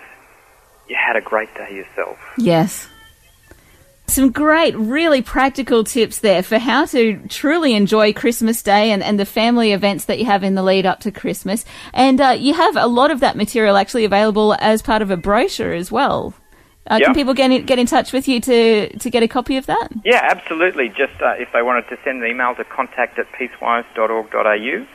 you 0.90 0.96
had 0.96 1.16
a 1.16 1.22
great 1.22 1.54
day 1.56 1.76
yourself. 1.76 2.18
Yes. 2.38 2.89
Some 4.10 4.32
great, 4.32 4.76
really 4.76 5.22
practical 5.22 5.84
tips 5.84 6.20
there 6.20 6.42
for 6.42 6.58
how 6.58 6.86
to 6.86 7.20
truly 7.30 7.76
enjoy 7.76 8.12
Christmas 8.12 8.64
Day 8.64 8.92
and, 8.92 9.04
and 9.04 9.20
the 9.20 9.26
family 9.26 9.72
events 9.72 10.06
that 10.06 10.18
you 10.18 10.26
have 10.26 10.44
in 10.44 10.56
the 10.56 10.64
lead 10.64 10.86
up 10.86 11.00
to 11.02 11.12
Christmas. 11.12 11.64
And 11.94 12.20
uh, 12.20 12.36
you 12.38 12.54
have 12.56 12.76
a 12.76 12.88
lot 12.88 13.12
of 13.12 13.20
that 13.20 13.38
material 13.38 13.78
actually 13.78 14.06
available 14.06 14.56
as 14.60 14.82
part 14.82 15.02
of 15.04 15.12
a 15.12 15.18
brochure 15.18 15.74
as 15.74 15.92
well. 15.92 16.34
Uh, 16.90 16.98
Yeah. 17.00 17.06
Can 17.06 17.16
people 17.16 17.34
get 17.36 17.52
in, 17.52 17.66
get 17.66 17.78
in 17.78 17.86
touch 17.86 18.12
with 18.12 18.28
you 18.28 18.42
to, 18.42 18.98
to 18.98 19.10
get 19.12 19.22
a 19.22 19.28
copy 19.28 19.58
of 19.58 19.68
that? 19.68 19.90
Yeah, 20.04 20.28
absolutely. 20.32 20.90
Just 20.90 21.22
uh, 21.22 21.34
if 21.38 21.50
they 21.54 21.62
wanted 21.62 21.88
to 21.90 21.98
send 22.04 22.24
an 22.24 22.30
email 22.30 22.56
to 22.56 22.64
contact 22.66 23.20
at 23.20 23.28
peacewise.org.au, 23.38 24.88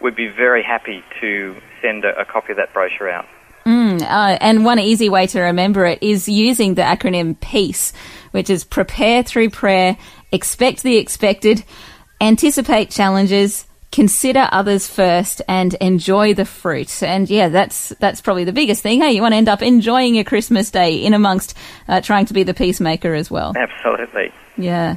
we'd 0.00 0.16
be 0.16 0.28
very 0.28 0.62
happy 0.62 1.04
to 1.20 1.56
send 1.82 2.04
a, 2.06 2.18
a 2.18 2.24
copy 2.24 2.52
of 2.52 2.56
that 2.56 2.72
brochure 2.72 3.10
out. 3.10 3.26
Uh, 4.02 4.38
and 4.40 4.64
one 4.64 4.78
easy 4.78 5.08
way 5.08 5.26
to 5.28 5.40
remember 5.40 5.86
it 5.86 6.02
is 6.02 6.28
using 6.28 6.74
the 6.74 6.82
acronym 6.82 7.38
PEACE, 7.40 7.92
which 8.32 8.50
is 8.50 8.64
prepare 8.64 9.22
through 9.22 9.50
prayer, 9.50 9.96
expect 10.30 10.82
the 10.82 10.96
expected, 10.96 11.64
anticipate 12.20 12.90
challenges, 12.90 13.66
consider 13.90 14.48
others 14.50 14.88
first, 14.88 15.42
and 15.48 15.74
enjoy 15.74 16.34
the 16.34 16.44
fruit. 16.44 17.02
And 17.02 17.28
yeah, 17.28 17.48
that's 17.48 17.90
that's 18.00 18.20
probably 18.20 18.44
the 18.44 18.52
biggest 18.52 18.82
thing. 18.82 19.00
Hey, 19.00 19.12
you 19.12 19.22
want 19.22 19.32
to 19.32 19.36
end 19.36 19.48
up 19.48 19.62
enjoying 19.62 20.14
your 20.14 20.24
Christmas 20.24 20.70
day 20.70 20.96
in 20.96 21.14
amongst 21.14 21.56
uh, 21.88 22.00
trying 22.00 22.26
to 22.26 22.34
be 22.34 22.42
the 22.42 22.54
peacemaker 22.54 23.14
as 23.14 23.30
well. 23.30 23.52
Absolutely. 23.56 24.32
Yeah. 24.56 24.96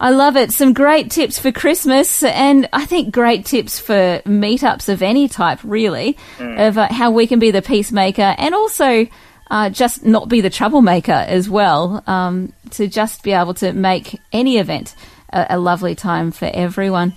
I 0.00 0.10
love 0.10 0.36
it. 0.36 0.52
Some 0.52 0.72
great 0.72 1.10
tips 1.10 1.38
for 1.38 1.52
Christmas, 1.52 2.22
and 2.22 2.68
I 2.72 2.84
think 2.84 3.14
great 3.14 3.44
tips 3.46 3.78
for 3.78 4.20
meetups 4.26 4.88
of 4.88 5.02
any 5.02 5.28
type, 5.28 5.60
really, 5.62 6.16
of 6.58 6.78
uh, 6.78 6.92
how 6.92 7.10
we 7.10 7.26
can 7.26 7.38
be 7.38 7.50
the 7.50 7.62
peacemaker 7.62 8.34
and 8.36 8.54
also 8.54 9.06
uh, 9.50 9.70
just 9.70 10.04
not 10.04 10.28
be 10.28 10.40
the 10.40 10.50
troublemaker 10.50 11.12
as 11.12 11.48
well, 11.48 12.02
um, 12.06 12.52
to 12.70 12.88
just 12.88 13.22
be 13.22 13.32
able 13.32 13.54
to 13.54 13.72
make 13.72 14.20
any 14.32 14.58
event 14.58 14.94
a, 15.32 15.46
a 15.50 15.58
lovely 15.58 15.94
time 15.94 16.32
for 16.32 16.50
everyone. 16.52 17.14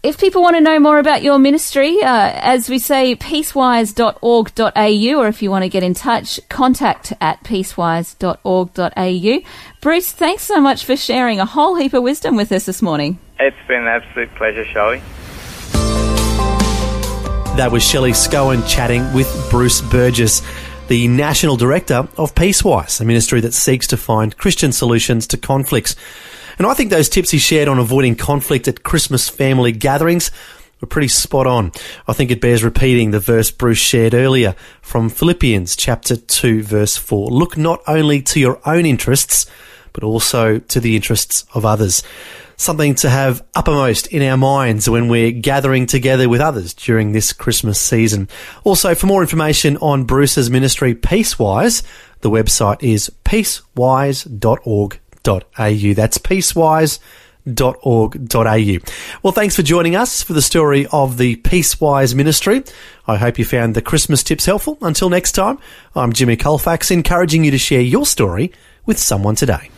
If 0.00 0.18
people 0.18 0.42
want 0.42 0.54
to 0.54 0.60
know 0.60 0.78
more 0.78 1.00
about 1.00 1.24
your 1.24 1.40
ministry, 1.40 2.00
uh, 2.00 2.30
as 2.34 2.70
we 2.70 2.78
say, 2.78 3.16
peacewise.org.au, 3.16 5.20
or 5.20 5.26
if 5.26 5.42
you 5.42 5.50
want 5.50 5.64
to 5.64 5.68
get 5.68 5.82
in 5.82 5.92
touch, 5.92 6.38
contact 6.48 7.12
at 7.20 7.42
peacewise.org.au. 7.42 9.38
Bruce, 9.80 10.12
thanks 10.12 10.44
so 10.44 10.60
much 10.60 10.84
for 10.84 10.96
sharing 10.96 11.40
a 11.40 11.44
whole 11.44 11.74
heap 11.74 11.94
of 11.94 12.04
wisdom 12.04 12.36
with 12.36 12.52
us 12.52 12.64
this 12.64 12.80
morning. 12.80 13.18
It's 13.40 13.56
been 13.66 13.80
an 13.80 13.88
absolute 13.88 14.32
pleasure, 14.36 14.64
Shelley. 14.66 15.02
That 17.56 17.70
was 17.72 17.82
Shelley 17.82 18.12
Scowen 18.12 18.64
chatting 18.68 19.12
with 19.12 19.48
Bruce 19.50 19.80
Burgess, 19.80 20.42
the 20.86 21.08
National 21.08 21.56
Director 21.56 22.06
of 22.16 22.36
Peacewise, 22.36 23.00
a 23.00 23.04
ministry 23.04 23.40
that 23.40 23.52
seeks 23.52 23.88
to 23.88 23.96
find 23.96 24.36
Christian 24.36 24.70
solutions 24.70 25.26
to 25.26 25.36
conflicts. 25.36 25.96
And 26.58 26.66
I 26.66 26.74
think 26.74 26.90
those 26.90 27.08
tips 27.08 27.30
he 27.30 27.38
shared 27.38 27.68
on 27.68 27.78
avoiding 27.78 28.16
conflict 28.16 28.66
at 28.66 28.82
Christmas 28.82 29.28
family 29.28 29.72
gatherings 29.72 30.30
were 30.80 30.88
pretty 30.88 31.08
spot 31.08 31.46
on. 31.46 31.72
I 32.06 32.12
think 32.12 32.30
it 32.30 32.40
bears 32.40 32.64
repeating 32.64 33.10
the 33.10 33.20
verse 33.20 33.50
Bruce 33.50 33.78
shared 33.78 34.14
earlier 34.14 34.54
from 34.82 35.08
Philippians 35.08 35.76
chapter 35.76 36.16
2 36.16 36.62
verse 36.62 36.96
4. 36.96 37.30
Look 37.30 37.56
not 37.56 37.80
only 37.86 38.22
to 38.22 38.40
your 38.40 38.60
own 38.66 38.86
interests, 38.86 39.46
but 39.92 40.04
also 40.04 40.58
to 40.58 40.80
the 40.80 40.96
interests 40.96 41.44
of 41.54 41.64
others. 41.64 42.02
Something 42.56 42.96
to 42.96 43.10
have 43.10 43.44
uppermost 43.54 44.08
in 44.08 44.22
our 44.22 44.36
minds 44.36 44.90
when 44.90 45.08
we're 45.08 45.30
gathering 45.30 45.86
together 45.86 46.28
with 46.28 46.40
others 46.40 46.74
during 46.74 47.12
this 47.12 47.32
Christmas 47.32 47.80
season. 47.80 48.28
Also, 48.64 48.96
for 48.96 49.06
more 49.06 49.22
information 49.22 49.76
on 49.76 50.04
Bruce's 50.04 50.50
ministry, 50.50 50.94
Peacewise, 50.94 51.84
the 52.20 52.30
website 52.30 52.82
is 52.82 53.10
peacewise.org.au. 55.28 55.94
That's 55.94 56.18
peacewise.org.au. 56.18 58.78
Well, 59.22 59.32
thanks 59.32 59.56
for 59.56 59.62
joining 59.62 59.96
us 59.96 60.22
for 60.22 60.32
the 60.32 60.42
story 60.42 60.86
of 60.92 61.18
the 61.18 61.36
Peacewise 61.36 62.14
ministry. 62.14 62.64
I 63.06 63.16
hope 63.16 63.38
you 63.38 63.44
found 63.44 63.74
the 63.74 63.82
Christmas 63.82 64.22
tips 64.22 64.46
helpful. 64.46 64.78
Until 64.82 65.10
next 65.10 65.32
time, 65.32 65.58
I'm 65.94 66.12
Jimmy 66.12 66.36
Colefax, 66.36 66.90
encouraging 66.90 67.44
you 67.44 67.50
to 67.50 67.58
share 67.58 67.80
your 67.80 68.06
story 68.06 68.52
with 68.86 68.98
someone 68.98 69.34
today. 69.34 69.70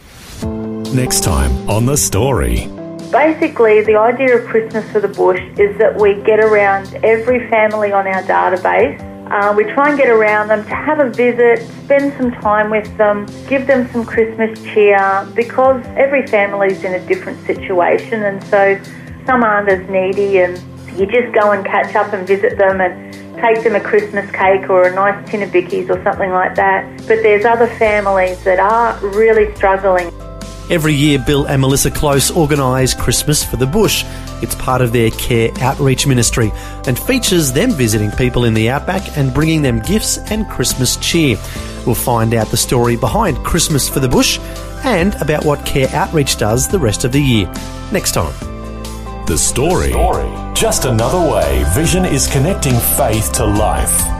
Next 0.95 1.23
time 1.23 1.69
on 1.69 1.87
The 1.87 1.97
Story. 1.97 2.67
Basically, 3.13 3.83
the 3.83 3.97
idea 3.97 4.39
of 4.39 4.49
Christmas 4.49 4.91
for 4.93 5.01
the 5.01 5.09
Bush 5.09 5.41
is 5.59 5.77
that 5.79 6.01
we 6.01 6.15
get 6.23 6.39
around 6.39 6.95
every 7.05 7.51
family 7.51 7.93
on 7.93 8.07
our 8.07 8.23
database. 8.23 9.10
Uh, 9.31 9.55
we 9.57 9.63
try 9.63 9.91
and 9.91 9.97
get 9.97 10.09
around 10.09 10.49
them 10.49 10.65
to 10.65 10.75
have 10.75 10.99
a 10.99 11.09
visit, 11.09 11.65
spend 11.85 12.13
some 12.19 12.33
time 12.43 12.69
with 12.69 12.97
them, 12.97 13.27
give 13.49 13.65
them 13.67 13.89
some 13.93 14.05
Christmas 14.05 14.61
cheer 14.65 15.29
because 15.37 15.85
every 15.97 16.27
family 16.27 16.67
is 16.67 16.83
in 16.83 16.95
a 16.95 17.07
different 17.07 17.41
situation 17.47 18.25
and 18.25 18.43
so 18.45 18.81
some 19.27 19.45
aren't 19.45 19.69
as 19.69 19.89
needy 19.89 20.39
and 20.39 20.59
you 20.99 21.07
just 21.07 21.33
go 21.33 21.53
and 21.53 21.65
catch 21.65 21.95
up 21.95 22.13
and 22.13 22.27
visit 22.27 22.59
them 22.59 22.81
and 22.81 23.15
take 23.37 23.63
them 23.63 23.77
a 23.77 23.81
Christmas 23.81 24.29
cake 24.33 24.69
or 24.69 24.89
a 24.89 24.95
nice 24.95 25.31
tin 25.31 25.43
of 25.43 25.51
bickies 25.51 25.89
or 25.89 26.03
something 26.03 26.31
like 26.31 26.57
that. 26.57 26.85
But 27.07 27.23
there's 27.23 27.45
other 27.45 27.69
families 27.77 28.43
that 28.43 28.59
are 28.59 28.99
really 29.11 29.55
struggling. 29.55 30.11
Every 30.71 30.95
year, 30.95 31.19
Bill 31.19 31.47
and 31.47 31.61
Melissa 31.61 31.91
Close 31.91 32.31
organise 32.31 32.95
Christmas 32.95 33.43
for 33.43 33.57
the 33.57 33.67
Bush. 33.67 34.05
It's 34.41 34.55
part 34.55 34.81
of 34.83 34.93
their 34.93 35.11
care 35.11 35.51
outreach 35.61 36.07
ministry 36.07 36.53
and 36.87 36.97
features 36.97 37.53
them 37.53 37.73
visiting 37.73 38.13
people 38.13 38.45
in 38.45 38.55
the 38.55 38.71
outback 38.71 39.19
and 39.19 39.35
bringing 39.35 39.63
them 39.63 39.81
gifts 39.81 40.19
and 40.31 40.49
Christmas 40.49 40.97
cheer. 40.99 41.37
We'll 41.85 41.97
find 41.97 42.35
out 42.35 42.49
the 42.49 42.57
story 42.57 42.95
behind 42.95 43.39
Christmas 43.45 43.89
for 43.89 43.99
the 43.99 44.09
Bush 44.09 44.39
and 44.85 45.17
about 45.17 45.45
what 45.45 45.67
care 45.67 45.89
outreach 45.89 46.37
does 46.37 46.69
the 46.69 46.79
rest 46.79 47.05
of 47.05 47.11
the 47.11 47.21
year. 47.21 47.53
Next 47.91 48.13
time. 48.13 48.33
The 49.27 49.37
Story. 49.37 49.91
story 49.91 50.55
Just 50.55 50.85
another 50.85 51.33
way 51.33 51.65
Vision 51.75 52.05
is 52.05 52.29
connecting 52.29 52.79
faith 52.97 53.33
to 53.33 53.45
life. 53.45 54.20